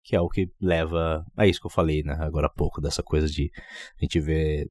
Que 0.04 0.14
é 0.14 0.20
o 0.20 0.28
que 0.28 0.48
leva 0.60 1.26
a 1.36 1.46
isso 1.46 1.60
que 1.60 1.66
eu 1.66 1.70
falei 1.70 2.02
né, 2.02 2.16
agora 2.20 2.46
há 2.46 2.50
pouco, 2.50 2.80
dessa 2.80 3.02
coisa 3.02 3.28
de 3.28 3.50
a 4.00 4.04
gente 4.04 4.20
ver 4.20 4.70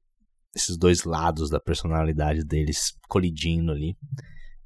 esses 0.56 0.76
dois 0.76 1.04
lados 1.04 1.50
da 1.50 1.60
personalidade 1.60 2.42
deles 2.44 2.96
colidindo 3.08 3.72
ali. 3.72 3.94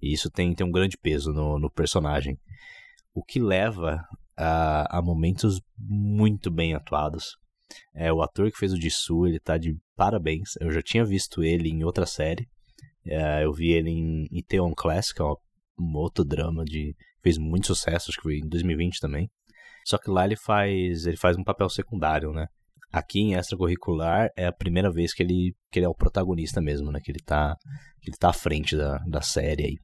E 0.01 0.13
isso 0.13 0.31
tem, 0.31 0.55
tem 0.55 0.67
um 0.67 0.73
grande 0.73 0.97
peso 0.97 1.33
no, 1.33 1.59
no 1.59 1.71
personagem. 1.71 2.39
O 3.13 3.23
que 3.23 3.41
leva 3.41 4.03
a, 4.37 5.01
momentos 5.03 5.61
muito 5.79 6.51
bem 6.51 6.75
atuados. 6.75 7.37
É, 7.95 8.13
o 8.13 8.23
ator 8.23 8.51
que 8.51 8.59
fez 8.59 8.73
o 8.73 8.81
Jisoo, 8.81 9.27
ele 9.27 9.41
tá 9.41 9.57
de 9.57 9.77
parabéns. 9.97 10.57
Eu 10.61 10.71
já 10.71 10.83
tinha 10.83 11.05
visto 11.05 11.43
ele 11.43 11.69
em 11.69 11.85
outra 11.85 12.07
série. 12.07 12.49
É, 13.07 13.45
eu 13.45 13.53
vi 13.53 13.71
ele 13.73 13.91
em 13.91 14.29
Itaewon 14.31 14.75
Class, 14.75 15.13
que 15.13 15.23
é 15.23 15.25
um 15.25 15.97
outro 15.97 16.25
drama 16.25 16.65
de 16.65 16.95
fez 17.23 17.39
muito 17.39 17.69
sucesso, 17.69 18.11
acho 18.11 18.19
que 18.19 18.23
foi 18.23 18.39
em 18.39 18.49
2020 18.49 19.01
também. 19.01 19.31
Só 19.85 19.99
que 19.99 20.11
lá 20.11 20.25
ele 20.25 20.37
faz 20.37 21.07
ele 21.07 21.17
faz 21.17 21.37
um 21.37 21.45
papel 21.45 21.69
secundário, 21.69 22.33
né? 22.33 22.47
Aqui 22.93 23.21
em 23.21 23.35
extracurricular 23.35 24.29
é 24.37 24.47
a 24.47 24.53
primeira 24.53 24.91
vez 24.91 25.15
que 25.15 25.23
ele, 25.23 25.55
que 25.71 25.79
ele 25.79 25.87
é 25.87 25.89
o 25.89 25.95
protagonista 25.95 26.61
mesmo, 26.61 26.93
né? 26.93 27.01
Que 27.03 27.11
ele 27.11 27.23
tá, 27.25 27.57
que 28.01 28.11
ele 28.11 28.17
tá 28.19 28.29
à 28.29 28.35
frente 28.35 28.77
da, 28.77 28.99
da 29.09 29.23
série 29.23 29.65
aí. 29.65 29.79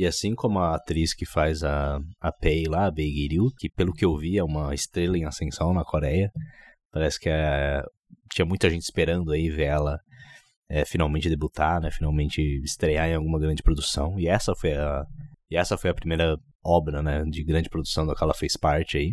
E 0.00 0.06
assim 0.06 0.34
como 0.34 0.58
a 0.60 0.76
atriz 0.76 1.12
que 1.12 1.26
faz 1.26 1.62
a, 1.62 2.00
a 2.18 2.32
Pei 2.32 2.64
lá, 2.66 2.86
a 2.86 2.90
Bae 2.90 3.28
Gil, 3.30 3.50
que 3.58 3.68
pelo 3.68 3.92
que 3.92 4.02
eu 4.02 4.16
vi 4.16 4.38
é 4.38 4.42
uma 4.42 4.72
estrela 4.72 5.18
em 5.18 5.26
ascensão 5.26 5.74
na 5.74 5.84
Coreia, 5.84 6.32
parece 6.90 7.20
que 7.20 7.28
é, 7.28 7.82
tinha 8.32 8.46
muita 8.46 8.70
gente 8.70 8.80
esperando 8.80 9.30
aí 9.30 9.50
ver 9.50 9.64
ela 9.64 9.98
é, 10.70 10.86
finalmente 10.86 11.28
debutar, 11.28 11.82
né, 11.82 11.90
finalmente 11.90 12.40
estrear 12.64 13.10
em 13.10 13.14
alguma 13.14 13.38
grande 13.38 13.62
produção. 13.62 14.18
E 14.18 14.26
essa 14.26 14.54
foi 14.54 14.72
a, 14.72 15.04
e 15.50 15.58
essa 15.58 15.76
foi 15.76 15.90
a 15.90 15.94
primeira 15.94 16.38
obra 16.64 17.02
né, 17.02 17.22
de 17.24 17.44
grande 17.44 17.68
produção 17.68 18.06
da 18.06 18.14
qual 18.14 18.30
ela 18.30 18.34
fez 18.34 18.56
parte 18.56 18.96
aí. 18.96 19.10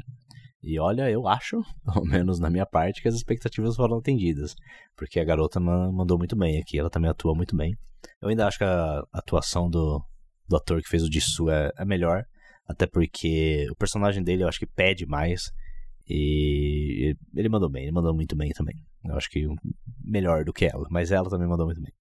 E 0.63 0.79
olha, 0.79 1.11
eu 1.11 1.27
acho, 1.27 1.61
pelo 1.83 2.05
menos 2.05 2.39
na 2.39 2.49
minha 2.49 2.65
parte, 2.65 3.01
que 3.01 3.09
as 3.09 3.15
expectativas 3.15 3.75
foram 3.75 3.97
atendidas. 3.97 4.55
Porque 4.95 5.19
a 5.19 5.25
garota 5.25 5.59
mandou 5.59 6.17
muito 6.17 6.37
bem 6.37 6.57
aqui, 6.61 6.79
ela 6.79 6.89
também 6.89 7.11
atua 7.11 7.35
muito 7.35 7.57
bem. 7.57 7.75
Eu 8.21 8.29
ainda 8.29 8.47
acho 8.47 8.57
que 8.57 8.63
a 8.63 9.03
atuação 9.11 9.69
do, 9.69 10.01
do 10.47 10.55
ator 10.55 10.81
que 10.81 10.89
fez 10.89 11.03
o 11.03 11.11
Jisoo 11.11 11.49
é, 11.49 11.71
é 11.77 11.85
melhor. 11.85 12.23
Até 12.67 12.85
porque 12.85 13.67
o 13.71 13.75
personagem 13.75 14.23
dele 14.23 14.43
eu 14.43 14.47
acho 14.47 14.59
que 14.59 14.65
pede 14.65 15.05
mais. 15.05 15.51
E 16.09 17.15
ele 17.35 17.49
mandou 17.49 17.69
bem, 17.69 17.83
ele 17.83 17.91
mandou 17.91 18.13
muito 18.13 18.35
bem 18.35 18.49
também. 18.51 18.75
Eu 19.03 19.15
acho 19.15 19.29
que 19.29 19.45
melhor 20.03 20.43
do 20.43 20.53
que 20.53 20.65
ela, 20.65 20.87
mas 20.89 21.11
ela 21.11 21.29
também 21.29 21.47
mandou 21.47 21.65
muito 21.65 21.81
bem. 21.81 21.93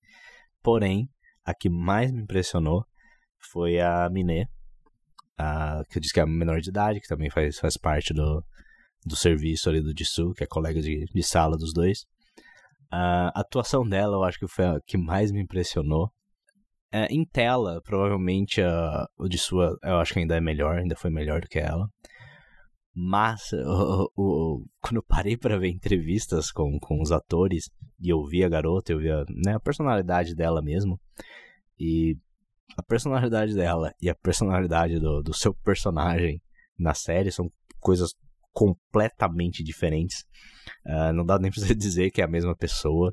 Porém, 0.62 1.08
a 1.44 1.54
que 1.54 1.68
mais 1.68 2.10
me 2.10 2.22
impressionou 2.22 2.84
foi 3.38 3.80
a 3.80 4.08
Miné, 4.10 4.46
a, 5.38 5.82
que 5.88 5.98
eu 5.98 6.00
disse 6.00 6.12
que 6.12 6.20
é 6.20 6.22
a 6.22 6.26
menor 6.26 6.60
de 6.60 6.70
idade, 6.70 7.00
que 7.00 7.08
também 7.08 7.30
faz, 7.30 7.58
faz 7.58 7.76
parte 7.76 8.12
do, 8.12 8.44
do 9.04 9.16
serviço 9.16 9.68
ali 9.68 9.80
do 9.80 9.96
Jisoo, 9.96 10.34
que 10.34 10.42
é 10.42 10.46
colega 10.46 10.80
de, 10.80 11.04
de 11.04 11.22
sala 11.22 11.56
dos 11.56 11.72
dois. 11.72 12.04
A 12.90 13.40
atuação 13.40 13.86
dela 13.88 14.16
eu 14.16 14.24
acho 14.24 14.38
que 14.38 14.48
foi 14.48 14.64
a 14.64 14.80
que 14.84 14.96
mais 14.96 15.30
me 15.30 15.40
impressionou. 15.42 16.10
É, 16.92 17.06
em 17.06 17.24
tela, 17.24 17.80
provavelmente 17.82 18.62
a, 18.62 19.06
o 19.18 19.28
de 19.28 19.38
sua, 19.38 19.76
eu 19.82 19.96
acho 19.96 20.12
que 20.12 20.20
ainda 20.20 20.36
é 20.36 20.40
melhor, 20.40 20.78
ainda 20.78 20.96
foi 20.96 21.10
melhor 21.10 21.40
do 21.40 21.48
que 21.48 21.58
ela. 21.58 21.88
Mas 22.94 23.52
o, 23.52 24.10
o, 24.16 24.64
quando 24.80 24.96
eu 24.96 25.02
parei 25.02 25.36
para 25.36 25.58
ver 25.58 25.68
entrevistas 25.68 26.50
com, 26.50 26.78
com 26.80 27.00
os 27.00 27.12
atores 27.12 27.68
e 28.00 28.08
eu 28.08 28.24
vi 28.24 28.42
a 28.44 28.48
garota, 28.48 28.92
eu 28.92 28.98
vi 28.98 29.10
a, 29.10 29.24
né, 29.28 29.54
a 29.54 29.60
personalidade 29.60 30.34
dela 30.34 30.62
mesmo. 30.62 30.98
E 31.78 32.16
a 32.76 32.82
personalidade 32.82 33.54
dela 33.54 33.92
e 34.00 34.08
a 34.08 34.14
personalidade 34.14 34.98
do, 34.98 35.22
do 35.22 35.34
seu 35.34 35.54
personagem 35.54 36.40
na 36.78 36.94
série 36.94 37.30
são 37.30 37.50
coisas 37.80 38.14
completamente 38.52 39.62
diferentes. 39.62 40.24
Uh, 40.86 41.12
não 41.12 41.24
dá 41.24 41.38
nem 41.38 41.50
pra 41.50 41.60
você 41.60 41.74
dizer 41.76 42.10
que 42.10 42.22
é 42.22 42.24
a 42.24 42.28
mesma 42.28 42.56
pessoa. 42.56 43.12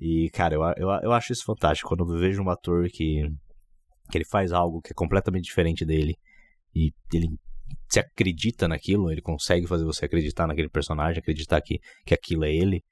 E, 0.00 0.30
cara, 0.30 0.54
eu, 0.54 0.62
eu, 0.76 0.88
eu 1.02 1.12
acho 1.12 1.32
isso 1.32 1.44
fantástico. 1.44 1.88
Quando 1.88 2.12
eu 2.12 2.18
vejo 2.18 2.42
um 2.42 2.50
ator 2.50 2.88
que, 2.88 3.22
que 4.10 4.18
ele 4.18 4.24
faz 4.24 4.52
algo 4.52 4.80
que 4.80 4.92
é 4.92 4.94
completamente 4.94 5.44
diferente 5.44 5.84
dele 5.84 6.14
e 6.74 6.92
ele 7.12 7.28
se 7.88 8.00
acredita 8.00 8.68
naquilo, 8.68 9.10
ele 9.10 9.20
consegue 9.20 9.66
fazer 9.66 9.84
você 9.84 10.04
acreditar 10.04 10.46
naquele 10.46 10.68
personagem, 10.68 11.18
acreditar 11.18 11.60
que, 11.60 11.78
que 12.06 12.14
aquilo 12.14 12.44
é 12.44 12.54
ele. 12.54 12.82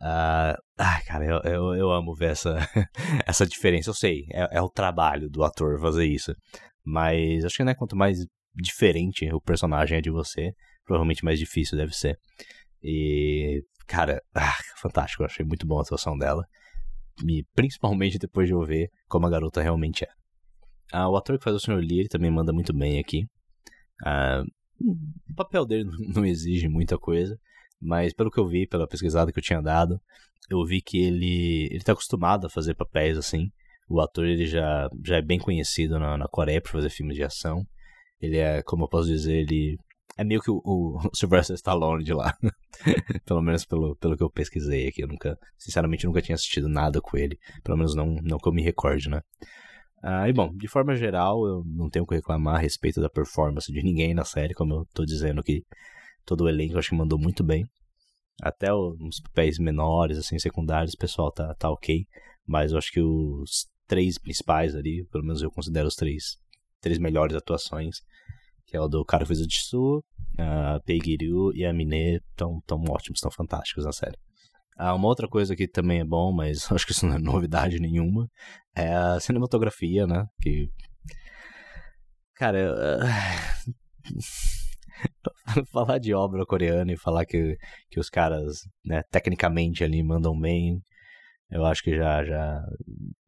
Uh, 0.00 0.54
ah, 0.78 1.00
cara, 1.06 1.24
eu, 1.24 1.40
eu, 1.50 1.74
eu, 1.74 1.90
amo 1.90 2.14
ver 2.14 2.30
essa, 2.30 2.58
essa 3.26 3.46
diferença. 3.46 3.90
Eu 3.90 3.94
sei, 3.94 4.26
é, 4.32 4.58
é, 4.58 4.62
o 4.62 4.68
trabalho 4.68 5.28
do 5.30 5.42
ator 5.42 5.80
fazer 5.80 6.06
isso. 6.06 6.34
Mas 6.84 7.44
acho 7.44 7.56
que 7.56 7.64
né, 7.64 7.74
quanto 7.74 7.96
mais 7.96 8.18
diferente 8.54 9.28
o 9.32 9.40
personagem 9.40 9.98
é 9.98 10.00
de 10.00 10.10
você, 10.10 10.52
provavelmente 10.84 11.24
mais 11.24 11.38
difícil 11.38 11.76
deve 11.76 11.92
ser. 11.92 12.18
E, 12.86 13.64
cara, 13.86 14.22
ah, 14.34 14.54
fantástico. 14.80 15.24
Eu 15.24 15.26
achei 15.26 15.44
muito 15.44 15.66
boa 15.66 15.80
a 15.80 15.82
atuação 15.82 16.16
dela. 16.16 16.46
E 17.26 17.44
principalmente 17.54 18.18
depois 18.18 18.46
de 18.46 18.54
eu 18.54 18.62
ver 18.62 18.90
como 19.08 19.26
a 19.26 19.30
garota 19.30 19.60
realmente 19.60 20.04
é. 20.04 20.08
Ah, 20.92 21.08
o 21.08 21.16
ator 21.16 21.36
que 21.36 21.44
faz 21.44 21.56
o 21.56 21.58
Sr. 21.58 21.80
Lee 21.80 22.08
também 22.08 22.30
manda 22.30 22.52
muito 22.52 22.72
bem 22.72 23.00
aqui. 23.00 23.26
Ah, 24.04 24.44
o 24.80 25.34
papel 25.34 25.66
dele 25.66 25.88
não 26.14 26.24
exige 26.24 26.68
muita 26.68 26.96
coisa, 26.98 27.36
mas 27.80 28.12
pelo 28.12 28.30
que 28.30 28.38
eu 28.38 28.46
vi, 28.46 28.68
pela 28.68 28.86
pesquisada 28.86 29.32
que 29.32 29.38
eu 29.38 29.42
tinha 29.42 29.60
dado, 29.60 30.00
eu 30.48 30.64
vi 30.64 30.80
que 30.80 30.98
ele 30.98 31.68
ele 31.72 31.82
tá 31.82 31.92
acostumado 31.92 32.46
a 32.46 32.50
fazer 32.50 32.74
papéis 32.74 33.18
assim. 33.18 33.50
O 33.88 34.00
ator 34.00 34.26
ele 34.26 34.46
já, 34.46 34.88
já 35.04 35.16
é 35.16 35.22
bem 35.22 35.38
conhecido 35.38 35.98
na, 35.98 36.16
na 36.16 36.28
Coreia 36.28 36.60
por 36.60 36.70
fazer 36.72 36.90
filmes 36.90 37.16
de 37.16 37.24
ação. 37.24 37.66
Ele 38.20 38.38
é, 38.38 38.62
como 38.62 38.84
eu 38.84 38.88
posso 38.88 39.08
dizer, 39.08 39.40
ele 39.42 39.78
é 40.16 40.24
meio 40.24 40.40
que 40.40 40.50
o, 40.50 40.60
o 40.64 40.98
Sylvester 41.14 41.54
Stallone 41.54 42.04
de 42.04 42.12
lá. 42.12 42.36
pelo 43.26 43.42
menos 43.42 43.64
pelo, 43.64 43.96
pelo 43.96 44.16
que 44.16 44.22
eu 44.22 44.30
pesquisei 44.30 44.88
aqui. 44.88 45.02
Eu 45.02 45.08
nunca, 45.08 45.38
sinceramente, 45.58 46.06
nunca 46.06 46.22
tinha 46.22 46.34
assistido 46.34 46.68
nada 46.68 47.00
com 47.00 47.16
ele. 47.16 47.38
Pelo 47.62 47.76
menos 47.76 47.94
não, 47.94 48.16
não 48.22 48.38
que 48.38 48.48
eu 48.48 48.52
me 48.52 48.62
recorde, 48.62 49.08
né? 49.08 49.20
Ah, 50.02 50.28
e 50.28 50.32
bom, 50.32 50.54
de 50.54 50.68
forma 50.68 50.94
geral, 50.94 51.46
eu 51.46 51.62
não 51.66 51.90
tenho 51.90 52.04
o 52.04 52.08
que 52.08 52.14
reclamar 52.14 52.56
a 52.56 52.58
respeito 52.58 53.00
da 53.00 53.08
performance 53.08 53.72
de 53.72 53.82
ninguém 53.82 54.14
na 54.14 54.24
série, 54.24 54.54
como 54.54 54.74
eu 54.74 54.86
tô 54.94 55.04
dizendo 55.04 55.42
que 55.42 55.64
todo 56.24 56.44
o 56.44 56.48
elenco 56.48 56.78
acho 56.78 56.90
que 56.90 56.96
mandou 56.96 57.18
muito 57.18 57.42
bem. 57.42 57.64
Até 58.42 58.72
os 58.72 59.20
papéis 59.20 59.58
menores, 59.58 60.18
assim, 60.18 60.38
secundários, 60.38 60.94
o 60.94 60.98
pessoal 60.98 61.32
tá, 61.32 61.54
tá 61.54 61.70
ok. 61.70 62.06
Mas 62.46 62.72
eu 62.72 62.78
acho 62.78 62.92
que 62.92 63.00
os 63.00 63.66
três 63.86 64.18
principais 64.18 64.74
ali, 64.74 65.04
pelo 65.10 65.24
menos 65.24 65.42
eu 65.42 65.50
considero 65.50 65.88
os 65.88 65.96
três, 65.96 66.36
três 66.80 66.98
melhores 66.98 67.34
atuações, 67.34 67.96
que 68.66 68.76
é 68.76 68.80
o 68.80 68.88
do 68.88 69.04
cara 69.04 69.24
que 69.24 69.28
fez 69.28 69.40
o 69.40 69.48
Jisoo, 69.48 70.04
a 70.38 70.80
Peigiryu 70.84 71.52
e 71.54 71.64
a 71.64 71.72
Mine, 71.72 72.16
estão 72.16 72.60
tão 72.66 72.78
ótimos, 72.88 73.18
estão 73.18 73.30
fantásticos 73.30 73.84
na 73.84 73.92
série. 73.92 74.18
Ah, 74.76 74.94
uma 74.94 75.08
outra 75.08 75.26
coisa 75.26 75.56
que 75.56 75.66
também 75.66 76.00
é 76.00 76.04
bom, 76.04 76.32
mas 76.32 76.66
acho 76.72 76.84
que 76.84 76.92
isso 76.92 77.06
não 77.06 77.14
é 77.14 77.18
novidade 77.18 77.80
nenhuma, 77.80 78.28
é 78.74 78.92
a 78.94 79.20
cinematografia, 79.20 80.06
né? 80.06 80.26
Que. 80.40 80.68
Cara, 82.34 83.00
falar 85.72 85.98
de 85.98 86.12
obra 86.12 86.44
coreana 86.44 86.92
e 86.92 86.98
falar 86.98 87.24
que, 87.24 87.56
que 87.90 87.98
os 87.98 88.10
caras, 88.10 88.58
né, 88.84 89.02
tecnicamente 89.10 89.82
ali 89.82 90.02
mandam 90.02 90.38
bem, 90.38 90.82
eu 91.50 91.64
acho 91.64 91.82
que 91.82 91.96
já 91.96 92.24
já, 92.24 92.64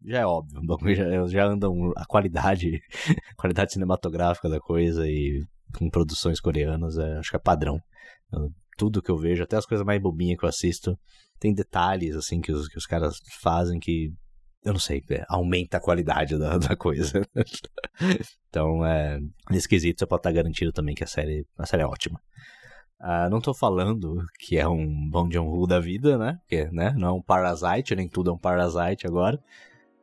já 0.05 0.19
é 0.19 0.27
óbvio. 0.27 0.61
Já, 0.95 1.27
já 1.27 1.47
andam 1.47 1.93
a 1.97 2.05
qualidade, 2.05 2.81
a 3.31 3.35
qualidade 3.37 3.73
cinematográfica 3.73 4.49
da 4.49 4.61
coisa 4.61 5.07
e 5.09 5.45
com 5.77 5.91
produções 5.91 6.41
coreanas, 6.41 6.97
é, 6.97 7.19
acho 7.19 7.31
que 7.31 7.37
é 7.37 7.41
padrão. 7.41 7.79
tudo 8.77 9.03
que 9.03 9.11
eu 9.11 9.17
vejo, 9.17 9.43
até 9.43 9.57
as 9.57 9.67
coisas 9.67 9.85
mais 9.85 10.01
bobinhas 10.01 10.39
que 10.39 10.45
eu 10.45 10.49
assisto, 10.49 10.99
tem 11.39 11.53
detalhes 11.55 12.17
assim 12.17 12.41
que 12.41 12.53
os, 12.53 12.69
que 12.69 12.79
os 12.79 12.87
caras 12.87 13.19
fazem 13.41 13.79
que 13.79 14.13
eu 14.65 14.73
não 14.73 14.81
sei, 14.81 15.03
é, 15.11 15.25
aumenta 15.29 15.77
a 15.77 15.81
qualidade 15.81 16.39
da, 16.39 16.59
da 16.59 16.77
coisa. 16.77 17.23
então, 18.49 18.85
é, 18.85 19.19
nesse 19.51 19.69
quesito, 19.69 20.01
você 20.01 20.07
pode 20.07 20.21
estar 20.21 20.33
garantido 20.33 20.73
também 20.73 20.95
que 20.95 21.05
a 21.05 21.07
série, 21.07 21.47
a 21.57 21.67
série 21.67 21.83
é 21.83 21.87
ótima. 21.87 22.21
Uh, 23.01 23.31
não 23.31 23.41
tô 23.41 23.55
falando 23.55 24.25
que 24.41 24.59
é 24.59 24.67
um 24.67 25.09
Bong 25.09 25.33
Joon-ho 25.33 25.67
da 25.69 25.79
vida, 25.79 26.19
né? 26.19 26.41
Porque, 26.41 26.65
né? 26.73 26.93
Não 26.99 27.09
é 27.09 27.13
um 27.13 27.23
Parasite, 27.23 27.95
nem 27.95 28.09
tudo 28.09 28.31
é 28.31 28.33
um 28.33 28.39
Parasite 28.39 29.07
agora. 29.07 29.41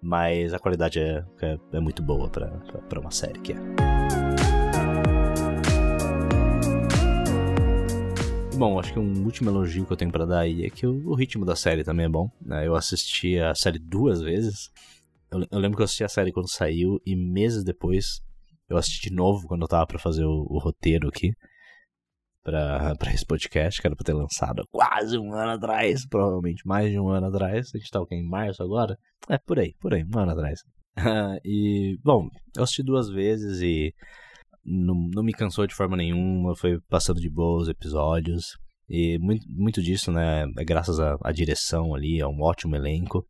Mas 0.01 0.53
a 0.53 0.59
qualidade 0.59 0.99
é, 0.99 1.25
é, 1.41 1.59
é 1.73 1.79
muito 1.81 2.01
boa 2.01 2.29
para 2.29 2.99
uma 2.99 3.11
série 3.11 3.39
que 3.41 3.51
é. 3.51 3.55
Bom, 8.57 8.79
acho 8.79 8.93
que 8.93 8.99
um 8.99 9.25
último 9.25 9.49
elogio 9.49 9.85
que 9.85 9.91
eu 9.91 9.97
tenho 9.97 10.11
para 10.11 10.25
dar 10.25 10.39
aí 10.39 10.63
é 10.65 10.69
que 10.69 10.87
o, 10.87 11.09
o, 11.09 11.15
ritmo 11.15 11.43
da 11.43 11.57
série 11.57 11.83
também 11.83 12.05
é 12.05 12.09
bom. 12.09 12.31
Né? 12.41 12.65
Eu 12.65 12.75
assisti 12.75 13.37
a 13.37 13.53
série 13.53 13.77
duas 13.77 14.21
vezes. 14.21 14.71
Eu, 15.29 15.45
eu, 15.51 15.59
lembro 15.59 15.75
que 15.75 15.81
eu 15.81 15.85
assisti 15.85 16.05
a 16.05 16.09
série 16.09 16.31
quando 16.31 16.49
saiu 16.49 17.01
e 17.05 17.13
meses 17.13 17.61
depois 17.61 18.21
eu 18.69 18.77
assisti 18.77 19.09
de 19.09 19.15
novo 19.15 19.47
quando 19.47 19.63
eu 19.63 19.67
tava 19.67 19.85
para 19.85 19.99
fazer 19.99 20.23
o, 20.23 20.45
o, 20.49 20.57
roteiro 20.59 21.09
aqui 21.09 21.33
para 22.45 23.11
esse 23.11 23.25
podcast, 23.25 23.81
que 23.81 23.87
era 23.87 23.95
pra 23.95 24.05
ter 24.05 24.13
lançado 24.13 24.63
quase 24.71 25.17
um 25.17 25.33
ano 25.33 25.53
atrás, 25.53 26.07
provavelmente 26.07 26.65
mais 26.65 26.91
de 26.91 26.99
um 26.99 27.09
ano 27.09 27.27
atrás. 27.27 27.71
A 27.73 27.77
gente 27.77 27.89
tá 27.89 27.99
o 27.99 28.05
quê? 28.05 28.15
Em 28.15 28.27
março 28.27 28.61
agora? 28.61 28.95
É, 29.27 29.39
por 29.39 29.59
aí, 29.59 29.73
por 29.79 29.93
aí, 29.93 30.03
um 30.03 30.19
ano 30.19 30.31
atrás. 30.31 30.59
e, 31.43 31.97
bom, 32.03 32.29
eu 32.55 32.63
assisti 32.63 32.83
duas 32.83 33.09
vezes 33.09 33.61
e 33.61 33.91
não, 34.63 34.95
não 35.11 35.23
me 35.23 35.33
cansou 35.33 35.65
de 35.65 35.73
forma 35.73 35.97
nenhuma, 35.97 36.55
foi 36.55 36.79
passando 36.87 37.19
de 37.19 37.29
boas 37.29 37.67
episódios. 37.67 38.57
E 38.87 39.17
muito, 39.17 39.43
muito 39.49 39.81
disso, 39.81 40.11
né, 40.11 40.45
é 40.59 40.63
graças 40.63 40.99
à, 40.99 41.17
à 41.23 41.31
direção 41.31 41.95
ali, 41.95 42.19
é 42.21 42.27
um 42.27 42.41
ótimo 42.41 42.75
elenco. 42.75 43.25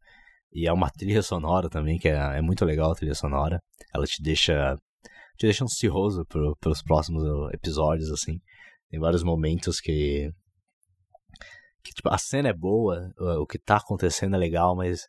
E 0.54 0.67
é 0.67 0.73
uma 0.73 0.89
trilha 0.89 1.21
sonora 1.21 1.69
também, 1.69 1.97
que 1.97 2.10
é, 2.10 2.38
é 2.38 2.41
muito 2.41 2.65
legal 2.65 2.91
a 2.91 2.95
trilha 2.95 3.15
sonora. 3.15 3.60
Ela 3.93 4.06
te 4.06 4.21
deixa, 4.21 4.75
te 5.38 5.45
deixa 5.45 5.63
ansioso 5.63 6.25
pro, 6.25 6.56
pelos 6.62 6.82
próximos 6.82 7.23
episódios, 7.54 8.12
assim. 8.12 8.39
Tem 8.89 9.00
vários 9.00 9.24
momentos 9.24 9.80
que, 9.80 10.32
que 11.84 11.93
tipo, 11.93 12.10
a 12.10 12.17
cena 12.17 12.50
é 12.50 12.54
boa, 12.54 13.12
o 13.39 13.45
que 13.45 13.58
tá 13.58 13.78
acontecendo 13.78 14.36
é 14.36 14.39
legal, 14.39 14.76
mas 14.76 15.02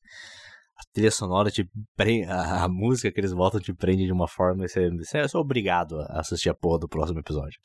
a 0.76 0.82
trilha 0.92 1.10
sonora 1.10 1.50
te 1.50 1.68
prende, 1.96 2.24
a, 2.24 2.64
a, 2.64 2.68
música 2.68 3.10
que 3.10 3.18
eles 3.18 3.32
botam 3.32 3.60
te 3.60 3.72
prende 3.72 4.04
de 4.04 4.12
uma 4.12 4.28
forma 4.28 4.64
e 4.64 4.68
você, 4.68 4.90
você 4.90 5.18
é 5.18 5.26
obrigado 5.38 6.00
a 6.00 6.20
assistir 6.20 6.50
a 6.50 6.54
porra 6.54 6.80
do 6.80 6.88
próximo 6.88 7.18
episódio. 7.18 7.58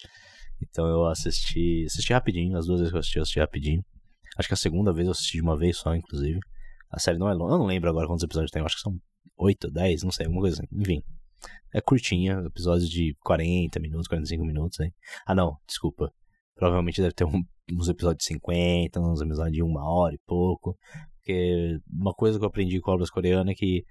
Então 0.62 0.88
eu 0.88 1.06
assisti, 1.08 1.86
assisti 1.86 2.14
rapidinho, 2.14 2.58
as 2.58 2.68
duas 2.68 2.80
vezes 2.80 2.92
que 2.92 2.98
eu 2.98 3.00
assisti, 3.00 3.18
eu 3.18 3.24
assisti 3.24 3.40
rapidinho. 3.40 3.84
Acho 4.38 4.48
que 4.48 4.54
a 4.54 4.58
segunda 4.58 4.94
vez 4.94 5.08
eu 5.08 5.12
assisti 5.12 5.38
de 5.38 5.42
uma 5.42 5.58
vez 5.58 5.78
só, 5.78 5.94
inclusive. 5.94 6.40
A 6.90 7.00
série 7.00 7.18
não 7.18 7.30
é 7.30 7.34
longa, 7.34 7.54
eu 7.54 7.60
não 7.60 7.66
lembro 7.66 7.90
agora 7.90 8.08
quantos 8.08 8.24
episódios 8.24 8.52
tem, 8.52 8.62
eu 8.62 8.66
acho 8.66 8.76
que 8.76 8.82
são 8.82 8.98
8, 9.38 9.72
10, 9.72 10.04
não 10.04 10.12
sei, 10.12 10.26
alguma 10.26 10.44
coisa 10.44 10.62
assim. 10.62 10.68
Enfim, 10.72 11.02
é 11.74 11.82
curtinha, 11.82 12.44
episódios 12.46 12.90
de 12.90 13.16
40 13.22 13.80
minutos, 13.80 14.08
45 14.08 14.46
minutos. 14.46 14.80
Hein? 14.80 14.94
Ah 15.26 15.36
não, 15.36 15.58
desculpa. 15.68 16.12
Provavelmente 16.56 17.02
deve 17.02 17.14
ter 17.14 17.26
um, 17.26 17.44
uns 17.72 17.88
episódios 17.88 18.24
de 18.24 18.26
50, 18.26 19.00
uns 19.00 19.22
episódios 19.22 19.54
de 19.54 19.64
uma 19.64 19.90
hora 19.90 20.14
e 20.14 20.20
pouco. 20.26 20.78
Porque 21.18 21.80
uma 21.90 22.14
coisa 22.14 22.38
que 22.38 22.44
eu 22.44 22.50
aprendi 22.50 22.80
com 22.80 22.92
obras 22.92 23.10
coreanas 23.10 23.54
é 23.54 23.56
que 23.56 23.84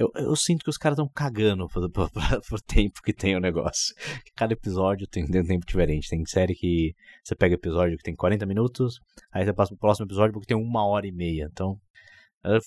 eu, 0.00 0.10
eu 0.14 0.34
sinto 0.34 0.64
que 0.64 0.70
os 0.70 0.78
caras 0.78 0.96
estão 0.96 1.10
cagando 1.14 1.68
pro, 1.68 1.90
pro, 1.90 2.10
pro, 2.10 2.22
pro, 2.48 2.62
tempo 2.62 3.02
que 3.02 3.12
tem 3.12 3.36
o 3.36 3.40
negócio. 3.40 3.94
Cada 4.34 4.54
episódio 4.54 5.06
tem, 5.06 5.26
tem 5.26 5.42
um 5.42 5.46
tempo 5.46 5.66
diferente. 5.66 6.08
Tem 6.08 6.24
série 6.24 6.54
que 6.54 6.94
você 7.22 7.34
pega 7.34 7.54
episódio 7.54 7.98
que 7.98 8.02
tem 8.02 8.14
40 8.14 8.46
minutos, 8.46 8.98
aí 9.30 9.44
você 9.44 9.52
passa 9.52 9.70
pro 9.70 9.78
próximo 9.78 10.06
episódio 10.06 10.32
porque 10.32 10.46
tem 10.46 10.56
uma 10.56 10.86
hora 10.86 11.06
e 11.06 11.12
meia. 11.12 11.48
Então, 11.50 11.78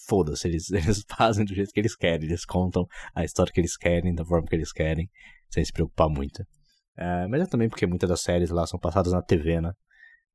foda-se, 0.08 0.48
eles, 0.48 0.70
eles 0.72 1.04
fazem 1.18 1.46
do 1.46 1.54
jeito 1.54 1.72
que 1.72 1.80
eles 1.80 1.96
querem. 1.96 2.28
Eles 2.28 2.46
contam 2.46 2.86
a 3.16 3.24
história 3.24 3.52
que 3.52 3.60
eles 3.60 3.78
querem, 3.78 4.14
da 4.14 4.26
forma 4.26 4.48
que 4.48 4.56
eles 4.56 4.72
querem, 4.72 5.10
sem 5.50 5.64
se 5.64 5.72
preocupar 5.72 6.10
muito. 6.10 6.44
É, 6.98 7.28
mas 7.28 7.42
é 7.42 7.46
também 7.46 7.70
porque 7.70 7.88
muitas 7.88 8.10
das 8.10 8.22
séries 8.22 8.50
lá 8.50 8.68
são 8.68 8.80
passadas 8.80 9.14
na 9.14 9.22
TV, 9.22 9.60
né? 9.62 9.72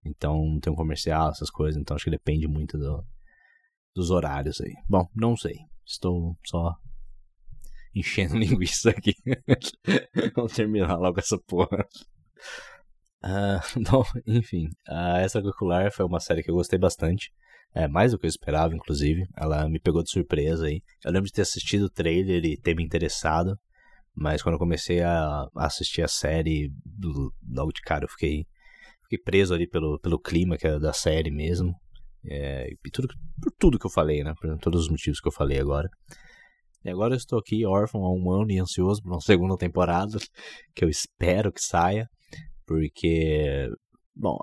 Então 0.05 0.59
tem 0.61 0.72
um 0.72 0.77
comercial, 0.77 1.31
essas 1.31 1.51
coisas. 1.51 1.81
Então 1.81 1.94
acho 1.94 2.05
que 2.05 2.11
depende 2.11 2.48
muito 2.48 2.77
do, 2.79 3.05
dos 3.94 4.11
horários 4.11 4.61
aí. 4.61 4.72
Bom, 4.88 5.07
não 5.14 5.37
sei. 5.37 5.55
Estou 5.87 6.37
só 6.44 6.74
enchendo 7.94 8.37
linguiça 8.38 8.90
aqui. 8.90 9.14
Vamos 10.35 10.53
terminar 10.53 10.96
logo 10.96 11.18
essa 11.18 11.38
porra. 11.46 11.87
Uh, 13.24 13.83
bom, 13.90 14.05
enfim, 14.27 14.68
a 14.87 15.22
Extracurricular 15.22 15.92
foi 15.92 16.07
uma 16.07 16.20
série 16.20 16.42
que 16.42 16.51
eu 16.51 16.55
gostei 16.55 16.79
bastante. 16.79 17.33
É, 17.74 17.87
mais 17.87 18.12
do 18.12 18.18
que 18.18 18.26
eu 18.26 18.28
esperava, 18.28 18.74
inclusive. 18.74 19.26
Ela 19.37 19.68
me 19.68 19.78
pegou 19.78 20.02
de 20.02 20.11
surpresa 20.11 20.66
aí. 20.66 20.81
Eu 21.04 21.12
lembro 21.12 21.26
de 21.26 21.33
ter 21.33 21.42
assistido 21.42 21.85
o 21.85 21.90
trailer 21.90 22.44
e 22.44 22.57
ter 22.57 22.74
me 22.74 22.85
interessado. 22.85 23.59
Mas 24.14 24.42
quando 24.42 24.54
eu 24.54 24.59
comecei 24.59 25.00
a 25.00 25.46
assistir 25.57 26.02
a 26.02 26.09
série, 26.09 26.72
logo 27.48 27.72
de 27.72 27.81
cara 27.83 28.04
eu 28.04 28.09
fiquei, 28.09 28.44
fiquei 29.02 29.18
preso 29.18 29.54
ali 29.54 29.68
pelo, 29.68 29.98
pelo 30.00 30.18
clima 30.18 30.57
que 30.57 30.66
era 30.66 30.81
da 30.81 30.92
série 30.92 31.31
mesmo. 31.31 31.72
É, 32.28 32.68
e 32.68 32.90
tudo, 32.90 33.09
por 33.40 33.52
tudo 33.59 33.78
que 33.78 33.87
eu 33.87 33.90
falei, 33.90 34.24
né? 34.24 34.35
Por 34.40 34.59
todos 34.59 34.83
os 34.83 34.88
motivos 34.88 35.20
que 35.20 35.28
eu 35.28 35.33
falei 35.33 35.61
agora. 35.61 35.88
E 36.85 36.90
agora 36.90 37.14
eu 37.14 37.18
estou 37.18 37.38
aqui 37.38 37.66
órfão 37.66 38.04
há 38.04 38.12
um 38.12 38.31
ano 38.31 38.50
e 38.50 38.59
ansioso 38.59 39.02
por 39.02 39.12
uma 39.12 39.20
segunda 39.20 39.57
temporada, 39.57 40.18
que 40.74 40.85
eu 40.85 40.88
espero 40.88 41.52
que 41.52 41.61
saia, 41.61 42.09
porque, 42.66 43.68
bom, 44.14 44.38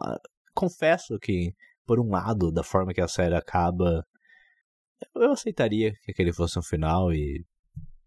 confesso 0.53 1.17
que, 1.19 1.53
por 1.85 1.99
um 1.99 2.09
lado, 2.09 2.51
da 2.51 2.63
forma 2.63 2.93
que 2.93 3.01
a 3.01 3.07
série 3.07 3.35
acaba, 3.35 4.05
eu 5.15 5.31
aceitaria 5.31 5.93
que 6.03 6.11
aquele 6.11 6.33
fosse 6.33 6.57
um 6.57 6.63
final 6.63 7.13
e, 7.13 7.45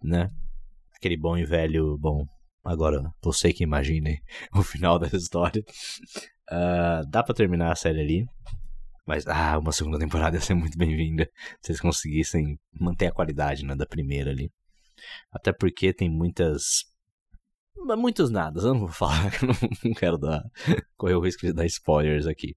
né, 0.03 0.29
aquele 0.97 1.17
bom 1.17 1.37
e 1.37 1.45
velho, 1.45 1.97
bom, 1.99 2.25
agora 2.65 3.03
você 3.23 3.53
que 3.53 3.65
imagine 3.65 4.21
o 4.55 4.63
final 4.63 4.99
dessa 4.99 5.17
história. 5.17 5.63
Uh, 6.51 7.07
dá 7.09 7.23
para 7.23 7.35
terminar 7.35 7.73
a 7.73 7.77
série 7.77 8.01
ali, 8.01 8.27
mas, 9.07 9.27
ah, 9.27 9.59
uma 9.59 9.73
segunda 9.73 9.99
temporada 9.99 10.37
ia 10.37 10.41
ser 10.41 10.53
muito 10.53 10.77
bem-vinda 10.77 11.31
se 11.63 11.73
eles 11.73 11.81
conseguissem 11.81 12.59
manter 12.79 13.07
a 13.07 13.13
qualidade 13.13 13.65
né, 13.65 13.75
da 13.75 13.87
primeira 13.87 14.31
ali. 14.31 14.51
Até 15.33 15.51
porque 15.51 15.95
tem 15.95 16.11
muitas. 16.11 16.85
Muitos 17.97 18.29
nadas, 18.31 18.65
eu 18.65 18.75
não 18.75 18.81
vou 18.81 18.89
falar, 18.93 19.33
eu 19.43 19.49
não 19.85 19.95
quero 19.95 20.19
dar, 20.19 20.43
correr 20.95 21.15
o 21.15 21.21
risco 21.21 21.47
de 21.47 21.55
dar 21.55 21.65
spoilers 21.65 22.27
aqui. 22.27 22.55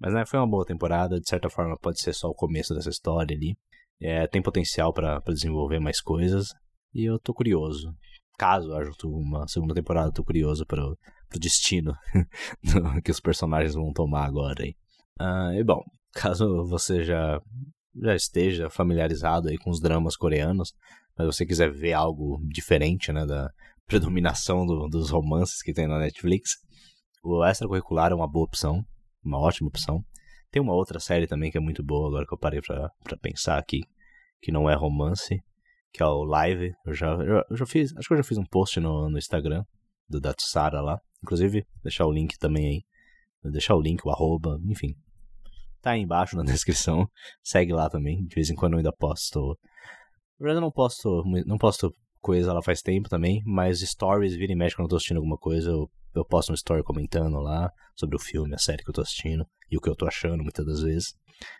Mas 0.00 0.14
né, 0.14 0.24
foi 0.24 0.38
uma 0.38 0.48
boa 0.48 0.64
temporada, 0.64 1.20
de 1.20 1.28
certa 1.28 1.50
forma 1.50 1.76
pode 1.80 2.00
ser 2.00 2.12
só 2.12 2.28
o 2.28 2.34
começo 2.34 2.74
dessa 2.74 2.90
história 2.90 3.36
ali. 3.36 3.56
É, 4.00 4.26
tem 4.26 4.40
potencial 4.40 4.92
para 4.92 5.20
desenvolver 5.28 5.80
mais 5.80 6.00
coisas. 6.00 6.48
E 6.94 7.04
eu 7.04 7.18
tô 7.18 7.34
curioso. 7.34 7.92
Caso 8.38 8.72
haja 8.74 8.90
uma 9.04 9.48
segunda 9.48 9.74
temporada, 9.74 10.12
tô 10.12 10.22
curioso 10.22 10.64
pro, 10.64 10.96
pro 11.28 11.40
destino 11.40 11.92
que 13.04 13.10
os 13.10 13.20
personagens 13.20 13.74
vão 13.74 13.92
tomar 13.92 14.26
agora 14.26 14.62
aí. 14.62 14.74
Uh, 15.20 15.58
e 15.58 15.64
bom, 15.64 15.82
caso 16.12 16.64
você 16.68 17.02
já, 17.02 17.40
já 18.00 18.14
esteja 18.14 18.70
familiarizado 18.70 19.48
aí 19.48 19.58
com 19.58 19.70
os 19.70 19.80
dramas 19.80 20.16
coreanos, 20.16 20.72
mas 21.16 21.26
você 21.26 21.44
quiser 21.44 21.72
ver 21.72 21.94
algo 21.94 22.40
diferente, 22.46 23.12
né, 23.12 23.26
da 23.26 23.50
predominação 23.88 24.64
do, 24.64 24.86
dos 24.86 25.10
romances 25.10 25.60
que 25.60 25.72
tem 25.72 25.88
na 25.88 25.98
Netflix, 25.98 26.52
o 27.24 27.44
extracurricular 27.44 28.12
é 28.12 28.14
uma 28.14 28.30
boa 28.30 28.44
opção, 28.44 28.84
uma 29.24 29.38
ótima 29.38 29.68
opção. 29.68 30.04
Tem 30.50 30.62
uma 30.62 30.74
outra 30.74 30.98
série 30.98 31.26
também 31.26 31.50
que 31.50 31.58
é 31.58 31.60
muito 31.60 31.82
boa, 31.82 32.08
agora 32.08 32.26
que 32.26 32.32
eu 32.32 32.38
parei 32.38 32.60
pra, 32.60 32.90
pra 33.04 33.16
pensar 33.18 33.58
aqui, 33.58 33.80
que 34.40 34.50
não 34.50 34.68
é 34.68 34.74
romance, 34.74 35.42
que 35.92 36.02
é 36.02 36.06
o 36.06 36.24
Live. 36.24 36.72
Eu 36.86 36.94
já, 36.94 37.08
eu, 37.12 37.56
já 37.56 37.66
fiz, 37.66 37.94
acho 37.96 38.08
que 38.08 38.14
eu 38.14 38.18
já 38.18 38.24
fiz 38.24 38.38
um 38.38 38.44
post 38.44 38.80
no, 38.80 39.10
no 39.10 39.18
Instagram 39.18 39.64
do 40.08 40.20
Datsara 40.20 40.80
lá. 40.80 40.98
Inclusive, 41.22 41.66
deixar 41.82 42.06
o 42.06 42.12
link 42.12 42.38
também 42.38 42.66
aí. 42.66 42.82
Vou 43.42 43.52
deixar 43.52 43.74
o 43.74 43.80
link, 43.80 44.00
o 44.04 44.10
arroba, 44.10 44.58
enfim, 44.64 44.94
tá 45.80 45.92
aí 45.92 46.00
embaixo 46.00 46.36
na 46.36 46.42
descrição. 46.44 47.08
Segue 47.42 47.72
lá 47.72 47.88
também. 47.88 48.24
De 48.24 48.34
vez 48.34 48.50
em 48.50 48.54
quando 48.54 48.74
eu 48.74 48.78
ainda 48.78 48.92
posto. 48.92 49.58
Na 50.38 50.44
verdade, 50.44 50.58
eu 50.58 50.62
não 50.62 50.70
posto, 50.70 51.24
não 51.46 51.58
posto 51.58 51.94
coisa 52.20 52.52
lá 52.52 52.62
faz 52.62 52.82
tempo 52.82 53.08
também, 53.08 53.42
mas 53.44 53.80
stories, 53.80 54.34
vira 54.34 54.52
e 54.52 54.56
mexe 54.56 54.76
quando 54.76 54.86
eu 54.86 54.90
tô 54.90 54.96
assistindo 54.96 55.18
alguma 55.18 55.36
coisa, 55.36 55.70
eu, 55.70 55.90
eu 56.18 56.24
posto 56.24 56.50
um 56.50 56.54
story 56.54 56.82
comentando 56.82 57.38
lá 57.38 57.70
sobre 57.94 58.16
o 58.16 58.20
filme, 58.20 58.54
a 58.54 58.58
série 58.58 58.82
que 58.82 58.90
eu 58.90 58.94
tô 58.94 59.00
assistindo 59.00 59.46
e 59.70 59.76
o 59.76 59.80
que 59.80 59.88
eu 59.88 59.96
tô 59.96 60.06
achando 60.06 60.42
muitas 60.42 60.64
das 60.64 60.82
vezes. 60.82 61.14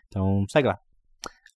Então, 0.07 0.45
segue 0.49 0.67
lá. 0.67 0.79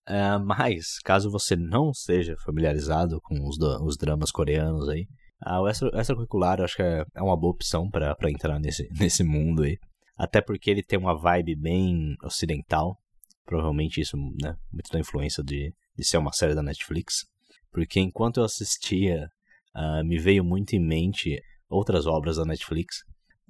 Uh, 0.08 0.44
mas, 0.44 0.98
caso 1.04 1.30
você 1.30 1.56
não 1.56 1.92
seja 1.94 2.36
familiarizado 2.44 3.20
com 3.22 3.34
os, 3.46 3.58
os 3.82 3.96
dramas 3.96 4.30
coreanos 4.30 4.88
aí, 4.88 5.06
o 5.46 5.68
extra, 5.68 5.90
extracurricular 6.00 6.58
eu 6.58 6.64
acho 6.64 6.76
que 6.76 6.82
é, 6.82 7.04
é 7.14 7.22
uma 7.22 7.36
boa 7.36 7.52
opção 7.52 7.90
para 7.90 8.16
entrar 8.30 8.58
nesse, 8.58 8.88
nesse 8.98 9.22
mundo 9.22 9.62
aí. 9.62 9.76
Até 10.16 10.40
porque 10.40 10.70
ele 10.70 10.82
tem 10.82 10.98
uma 10.98 11.16
vibe 11.16 11.56
bem 11.56 12.14
ocidental. 12.22 12.98
Provavelmente 13.44 14.00
isso, 14.00 14.16
né? 14.16 14.56
Muito 14.72 14.90
da 14.90 14.98
influência 14.98 15.42
de, 15.42 15.74
de 15.96 16.04
ser 16.04 16.16
uma 16.16 16.32
série 16.32 16.54
da 16.54 16.62
Netflix. 16.62 17.26
Porque 17.70 18.00
enquanto 18.00 18.38
eu 18.38 18.44
assistia, 18.44 19.28
uh, 19.76 20.04
me 20.04 20.18
veio 20.18 20.44
muito 20.44 20.74
em 20.74 20.80
mente 20.80 21.38
outras 21.74 22.06
obras 22.06 22.36
da 22.36 22.44
Netflix. 22.44 23.00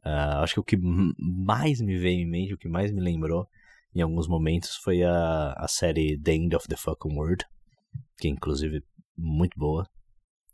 Uh, 0.04 0.42
acho 0.42 0.54
que 0.54 0.60
o 0.60 0.64
que 0.64 0.78
mais 1.18 1.80
me 1.80 1.96
veio 1.96 2.20
em 2.20 2.30
mente, 2.30 2.54
o 2.54 2.58
que 2.58 2.68
mais 2.68 2.92
me 2.92 3.00
lembrou 3.00 3.48
em 3.94 4.02
alguns 4.02 4.26
momentos 4.26 4.76
foi 4.76 5.02
a, 5.02 5.52
a 5.52 5.68
série 5.68 6.18
The 6.18 6.34
End 6.34 6.56
of 6.56 6.66
the 6.66 6.76
Fucking 6.76 7.14
World. 7.14 7.44
Que 8.18 8.28
inclusive 8.28 8.82
muito 9.16 9.58
boa. 9.58 9.88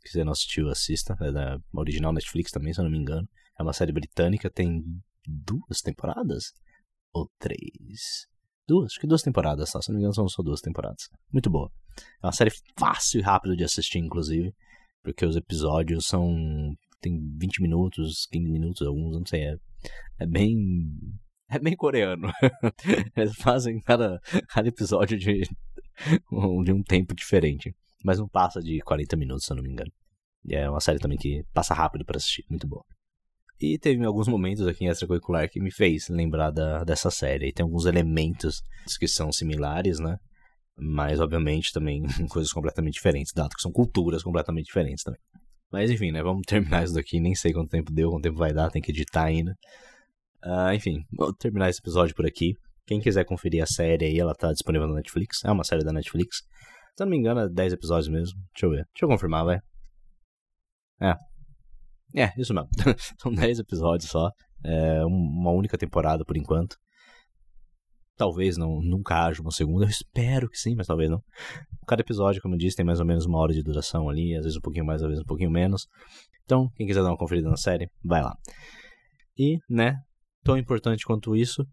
Se 0.05 0.13
você 0.13 0.23
não 0.23 0.31
assistiu, 0.31 0.69
assista. 0.69 1.15
É 1.19 1.31
da 1.31 1.59
original 1.73 2.13
Netflix 2.13 2.51
também, 2.51 2.73
se 2.73 2.79
eu 2.79 2.83
não 2.83 2.91
me 2.91 2.99
engano. 2.99 3.27
É 3.59 3.63
uma 3.63 3.73
série 3.73 3.91
britânica, 3.91 4.49
tem 4.49 4.83
duas 5.25 5.81
temporadas? 5.81 6.53
Ou 7.13 7.29
três? 7.39 8.27
Duas? 8.67 8.91
Acho 8.91 8.99
que 8.99 9.07
duas 9.07 9.21
temporadas, 9.21 9.71
tá? 9.71 9.81
Se 9.81 9.89
não 9.89 9.95
me 9.95 10.01
engano, 10.01 10.13
são 10.13 10.27
só 10.29 10.41
duas 10.43 10.61
temporadas. 10.61 11.09
Muito 11.31 11.49
boa. 11.49 11.71
É 12.21 12.27
uma 12.27 12.31
série 12.31 12.51
fácil 12.77 13.19
e 13.19 13.23
rápida 13.23 13.55
de 13.55 13.63
assistir, 13.63 13.99
inclusive. 13.99 14.53
Porque 15.03 15.25
os 15.25 15.35
episódios 15.35 16.05
são. 16.05 16.75
Tem 17.01 17.19
20 17.37 17.61
minutos, 17.61 18.27
15 18.31 18.51
minutos, 18.51 18.87
alguns, 18.87 19.17
não 19.17 19.25
sei. 19.25 19.41
É, 19.41 19.57
é 20.19 20.25
bem. 20.27 20.95
É 21.49 21.59
bem 21.59 21.75
coreano. 21.75 22.31
Eles 23.17 23.35
fazem 23.35 23.79
cada, 23.81 24.21
cada 24.47 24.69
episódio 24.69 25.17
de, 25.17 25.41
de 25.41 26.71
um 26.71 26.81
tempo 26.81 27.13
diferente. 27.13 27.75
Mas 28.03 28.19
não 28.19 28.27
passa 28.27 28.61
de 28.61 28.79
40 28.79 29.17
minutos, 29.17 29.45
se 29.45 29.51
eu 29.51 29.57
não 29.57 29.63
me 29.63 29.69
engano. 29.69 29.91
E 30.45 30.55
é 30.55 30.69
uma 30.69 30.79
série 30.79 30.99
também 30.99 31.17
que 31.17 31.43
passa 31.53 31.73
rápido 31.73 32.05
para 32.05 32.17
assistir. 32.17 32.45
Muito 32.49 32.67
boa. 32.67 32.83
E 33.59 33.77
teve 33.77 34.03
alguns 34.03 34.27
momentos 34.27 34.65
aqui 34.65 34.85
em 34.85 34.87
extracurricular 34.87 35.47
que 35.49 35.59
me 35.59 35.71
fez 35.71 36.07
lembrar 36.09 36.49
da, 36.49 36.83
dessa 36.83 37.11
série. 37.11 37.49
E 37.49 37.53
tem 37.53 37.63
alguns 37.63 37.85
elementos 37.85 38.63
que 38.99 39.07
são 39.07 39.31
similares, 39.31 39.99
né? 39.99 40.17
Mas, 40.75 41.19
obviamente, 41.19 41.71
também 41.71 42.01
coisas 42.29 42.51
completamente 42.51 42.95
diferentes, 42.95 43.33
dado 43.33 43.55
que 43.55 43.61
são 43.61 43.71
culturas 43.71 44.23
completamente 44.23 44.65
diferentes 44.65 45.03
também. 45.03 45.19
Mas, 45.71 45.89
enfim, 45.89 46.11
né? 46.11 46.21
Vamos 46.21 46.41
terminar 46.47 46.83
isso 46.83 46.93
daqui. 46.93 47.19
Nem 47.19 47.35
sei 47.35 47.53
quanto 47.53 47.69
tempo 47.69 47.91
deu, 47.91 48.09
quanto 48.09 48.23
tempo 48.23 48.37
vai 48.37 48.53
dar, 48.53 48.69
tem 48.69 48.81
que 48.81 48.91
editar 48.91 49.23
ainda. 49.23 49.55
Uh, 50.43 50.73
enfim, 50.73 51.03
vou 51.11 51.33
terminar 51.33 51.69
esse 51.69 51.79
episódio 51.79 52.15
por 52.15 52.25
aqui. 52.25 52.53
Quem 52.85 52.99
quiser 52.99 53.23
conferir 53.25 53.63
a 53.63 53.67
série 53.67 54.05
aí, 54.05 54.19
ela 54.19 54.33
tá 54.33 54.51
disponível 54.51 54.87
na 54.87 54.95
Netflix. 54.95 55.43
É 55.45 55.51
uma 55.51 55.63
série 55.63 55.83
da 55.83 55.93
Netflix. 55.93 56.37
Se 56.97 57.03
eu 57.03 57.05
não 57.05 57.11
me 57.11 57.17
engano, 57.17 57.41
é 57.41 57.49
10 57.49 57.73
episódios 57.73 58.09
mesmo. 58.09 58.37
Deixa 58.53 58.65
eu 58.65 58.69
ver. 58.71 58.85
Deixa 58.93 59.05
eu 59.05 59.07
confirmar, 59.07 59.45
vai. 59.45 59.59
É, 61.01 61.15
é, 62.15 62.33
isso 62.37 62.53
mesmo. 62.53 62.69
São 63.21 63.33
10 63.33 63.59
episódios 63.59 64.09
só. 64.09 64.29
É 64.63 65.03
uma 65.05 65.51
única 65.51 65.77
temporada 65.77 66.25
por 66.25 66.37
enquanto. 66.37 66.75
Talvez 68.21 68.55
não, 68.55 68.79
nunca 68.83 69.25
haja 69.25 69.41
uma 69.41 69.49
segunda. 69.49 69.83
Eu 69.83 69.89
espero 69.89 70.47
que 70.47 70.55
sim, 70.55 70.75
mas 70.75 70.85
talvez 70.85 71.09
não. 71.09 71.23
Cada 71.87 72.03
episódio, 72.03 72.39
como 72.39 72.53
eu 72.53 72.57
disse, 72.59 72.75
tem 72.75 72.85
mais 72.85 72.99
ou 72.99 73.05
menos 73.07 73.25
uma 73.25 73.39
hora 73.39 73.51
de 73.51 73.63
duração 73.63 74.07
ali. 74.07 74.35
Às 74.35 74.43
vezes 74.43 74.57
um 74.59 74.61
pouquinho 74.61 74.85
mais, 74.85 75.01
às 75.01 75.07
vezes 75.07 75.23
um 75.23 75.25
pouquinho 75.25 75.49
menos. 75.49 75.87
Então, 76.43 76.69
quem 76.75 76.85
quiser 76.85 77.01
dar 77.01 77.09
uma 77.09 77.17
conferida 77.17 77.49
na 77.49 77.57
série, 77.57 77.89
vai 78.05 78.21
lá. 78.21 78.35
E, 79.35 79.57
né, 79.67 79.95
tão 80.43 80.55
importante 80.55 81.03
quanto 81.03 81.35
isso, 81.35 81.65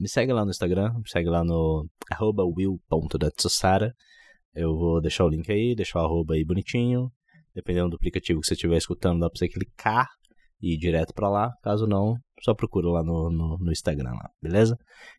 me 0.00 0.08
segue 0.08 0.32
lá 0.32 0.42
no 0.42 0.50
Instagram, 0.50 0.90
me 0.94 1.06
segue 1.06 1.28
lá 1.28 1.44
no 1.44 1.86
will.datsusara. 2.56 3.92
Eu 4.54 4.74
vou 4.74 5.02
deixar 5.02 5.26
o 5.26 5.28
link 5.28 5.52
aí, 5.52 5.74
deixar 5.74 6.00
o 6.00 6.06
arroba 6.06 6.32
aí 6.32 6.46
bonitinho. 6.46 7.12
Dependendo 7.54 7.90
do 7.90 7.96
aplicativo 7.96 8.40
que 8.40 8.46
você 8.46 8.54
estiver 8.54 8.78
escutando, 8.78 9.20
dá 9.20 9.28
pra 9.28 9.38
você 9.38 9.48
clicar 9.48 10.08
e 10.62 10.76
ir 10.76 10.78
direto 10.78 11.12
para 11.12 11.28
lá. 11.28 11.52
Caso 11.62 11.86
não, 11.86 12.16
só 12.44 12.54
procura 12.54 12.88
lá 12.90 13.02
no, 13.02 13.30
no, 13.30 13.56
no, 13.58 13.72
Instagram, 13.72 14.10
lá, 14.10 14.28
beleza? 14.40 14.76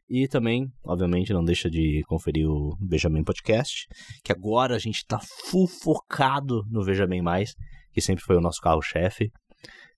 E 0.08 0.28
também, 0.28 0.72
obviamente, 0.86 1.34
não 1.34 1.44
deixa 1.44 1.70
de 1.70 2.04
conferir 2.08 2.48
o 2.48 2.78
Bem 2.80 3.24
Podcast, 3.24 3.88
que 4.24 4.32
agora 4.32 4.76
a 4.76 4.80
gente 4.80 5.04
tá 5.08 5.20
full 5.50 5.68
focado 5.68 6.64
no 6.70 6.86
Bem 7.08 7.24
Mais, 7.24 7.56
que 7.92 8.00
sempre 8.00 8.24
foi 8.24 8.36
o 8.38 8.42
nosso 8.42 8.62
carro-chefe. 8.62 9.32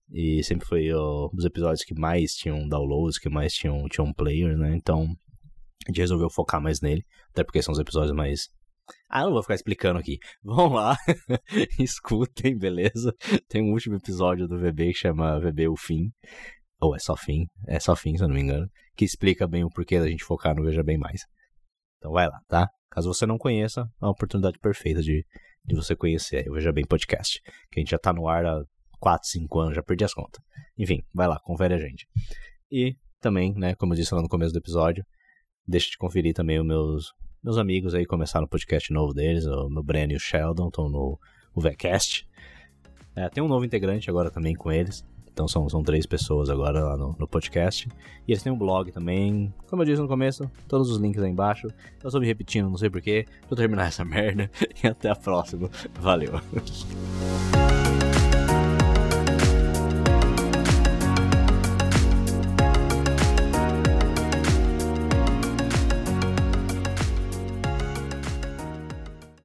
E 0.09 0.41
sempre 0.41 0.65
foi 0.65 0.89
ó, 0.93 1.29
os 1.33 1.43
episódios 1.43 1.83
que 1.83 1.93
mais 1.93 2.31
tinham 2.31 2.65
downloads, 2.65 3.19
que 3.19 3.27
mais 3.27 3.51
tinham, 3.53 3.83
tinham 3.89 4.13
players, 4.13 4.57
né? 4.57 4.73
Então, 4.73 5.03
a 5.85 5.91
gente 5.91 5.99
resolveu 5.99 6.29
focar 6.29 6.61
mais 6.61 6.79
nele, 6.79 7.03
até 7.31 7.43
porque 7.43 7.61
são 7.61 7.73
os 7.73 7.79
episódios 7.79 8.15
mais 8.15 8.47
ah, 9.09 9.23
não 9.23 9.31
vou 9.31 9.41
ficar 9.41 9.55
explicando 9.55 9.99
aqui. 9.99 10.17
Vão 10.43 10.69
lá, 10.69 10.95
escutem, 11.79 12.57
beleza? 12.57 13.13
Tem 13.47 13.61
um 13.61 13.71
último 13.71 13.95
episódio 13.95 14.47
do 14.47 14.57
VB 14.57 14.93
que 14.93 14.99
chama 14.99 15.39
VB 15.39 15.67
O 15.67 15.75
Fim. 15.75 16.11
Ou 16.79 16.95
é 16.95 16.99
só 16.99 17.15
fim, 17.15 17.47
é 17.67 17.79
só 17.79 17.95
fim, 17.95 18.15
se 18.15 18.23
eu 18.23 18.27
não 18.27 18.35
me 18.35 18.41
engano. 18.41 18.69
Que 18.95 19.05
explica 19.05 19.47
bem 19.47 19.63
o 19.63 19.69
porquê 19.69 19.99
da 19.99 20.07
gente 20.07 20.23
focar 20.23 20.55
no 20.55 20.63
Veja 20.63 20.83
Bem 20.83 20.97
Mais. 20.97 21.21
Então 21.97 22.11
vai 22.11 22.27
lá, 22.27 22.39
tá? 22.47 22.69
Caso 22.89 23.13
você 23.13 23.25
não 23.25 23.37
conheça, 23.37 23.81
é 23.81 24.05
uma 24.05 24.11
oportunidade 24.11 24.59
perfeita 24.59 25.01
de, 25.01 25.25
de 25.65 25.75
você 25.75 25.95
conhecer 25.95 26.49
o 26.49 26.53
Veja 26.53 26.71
Bem 26.71 26.85
Podcast. 26.85 27.41
Que 27.71 27.79
a 27.79 27.81
gente 27.81 27.91
já 27.91 27.97
tá 27.97 28.13
no 28.13 28.27
ar 28.27 28.45
há 28.45 28.63
4, 28.99 29.27
5 29.27 29.59
anos, 29.59 29.75
já 29.75 29.83
perdi 29.83 30.03
as 30.03 30.13
contas. 30.13 30.41
Enfim, 30.77 31.01
vai 31.13 31.27
lá, 31.27 31.39
confere 31.39 31.73
a 31.73 31.79
gente. 31.79 32.07
E 32.71 32.95
também, 33.19 33.53
né, 33.55 33.75
como 33.75 33.93
eu 33.93 33.97
disse 33.97 34.13
lá 34.13 34.21
no 34.21 34.29
começo 34.29 34.53
do 34.53 34.59
episódio, 34.59 35.03
deixa 35.67 35.89
de 35.89 35.97
conferir 35.97 36.33
também 36.33 36.59
os 36.59 36.65
meus 36.65 37.13
meus 37.43 37.57
amigos 37.57 37.93
aí 37.93 38.05
começaram 38.05 38.45
o 38.45 38.49
podcast 38.49 38.91
novo 38.91 39.13
deles, 39.13 39.45
o 39.45 39.69
meu 39.69 39.83
Breno 39.83 40.11
e 40.11 40.15
o 40.15 40.19
Sheldon 40.19 40.67
estão 40.67 40.89
no 40.89 41.19
o 41.53 41.61
VCast. 41.61 42.27
É, 43.15 43.29
tem 43.29 43.43
um 43.43 43.47
novo 43.47 43.63
integrante 43.63 44.09
agora 44.09 44.29
também 44.29 44.53
com 44.53 44.71
eles, 44.71 45.05
Então 45.38 45.47
são, 45.47 45.69
são 45.69 45.84
três 45.84 46.08
pessoas 46.08 46.50
agora 46.50 46.84
lá 46.84 46.97
no, 46.97 47.15
no 47.19 47.28
podcast. 47.28 47.88
E 48.28 48.32
eles 48.32 48.41
têm 48.41 48.52
um 48.52 48.58
blog 48.58 48.91
também. 48.91 49.54
Como 49.69 49.84
eu 49.84 49.86
disse 49.86 50.02
no 50.02 50.08
começo, 50.08 50.50
todos 50.67 50.89
os 50.89 50.97
links 50.97 51.21
aí 51.21 51.30
embaixo. 51.30 51.67
Eu 52.02 52.08
estou 52.08 52.19
me 52.19 52.26
repetindo, 52.26 52.67
não 52.67 52.76
sei 52.76 52.89
porquê. 52.89 53.23
Vou 53.47 53.56
terminar 53.56 53.86
essa 53.89 54.04
merda. 54.04 54.50
E 54.84 54.88
até 54.88 55.12
a 55.12 55.15
próxima. 55.15 55.69
Valeu. 56.02 56.41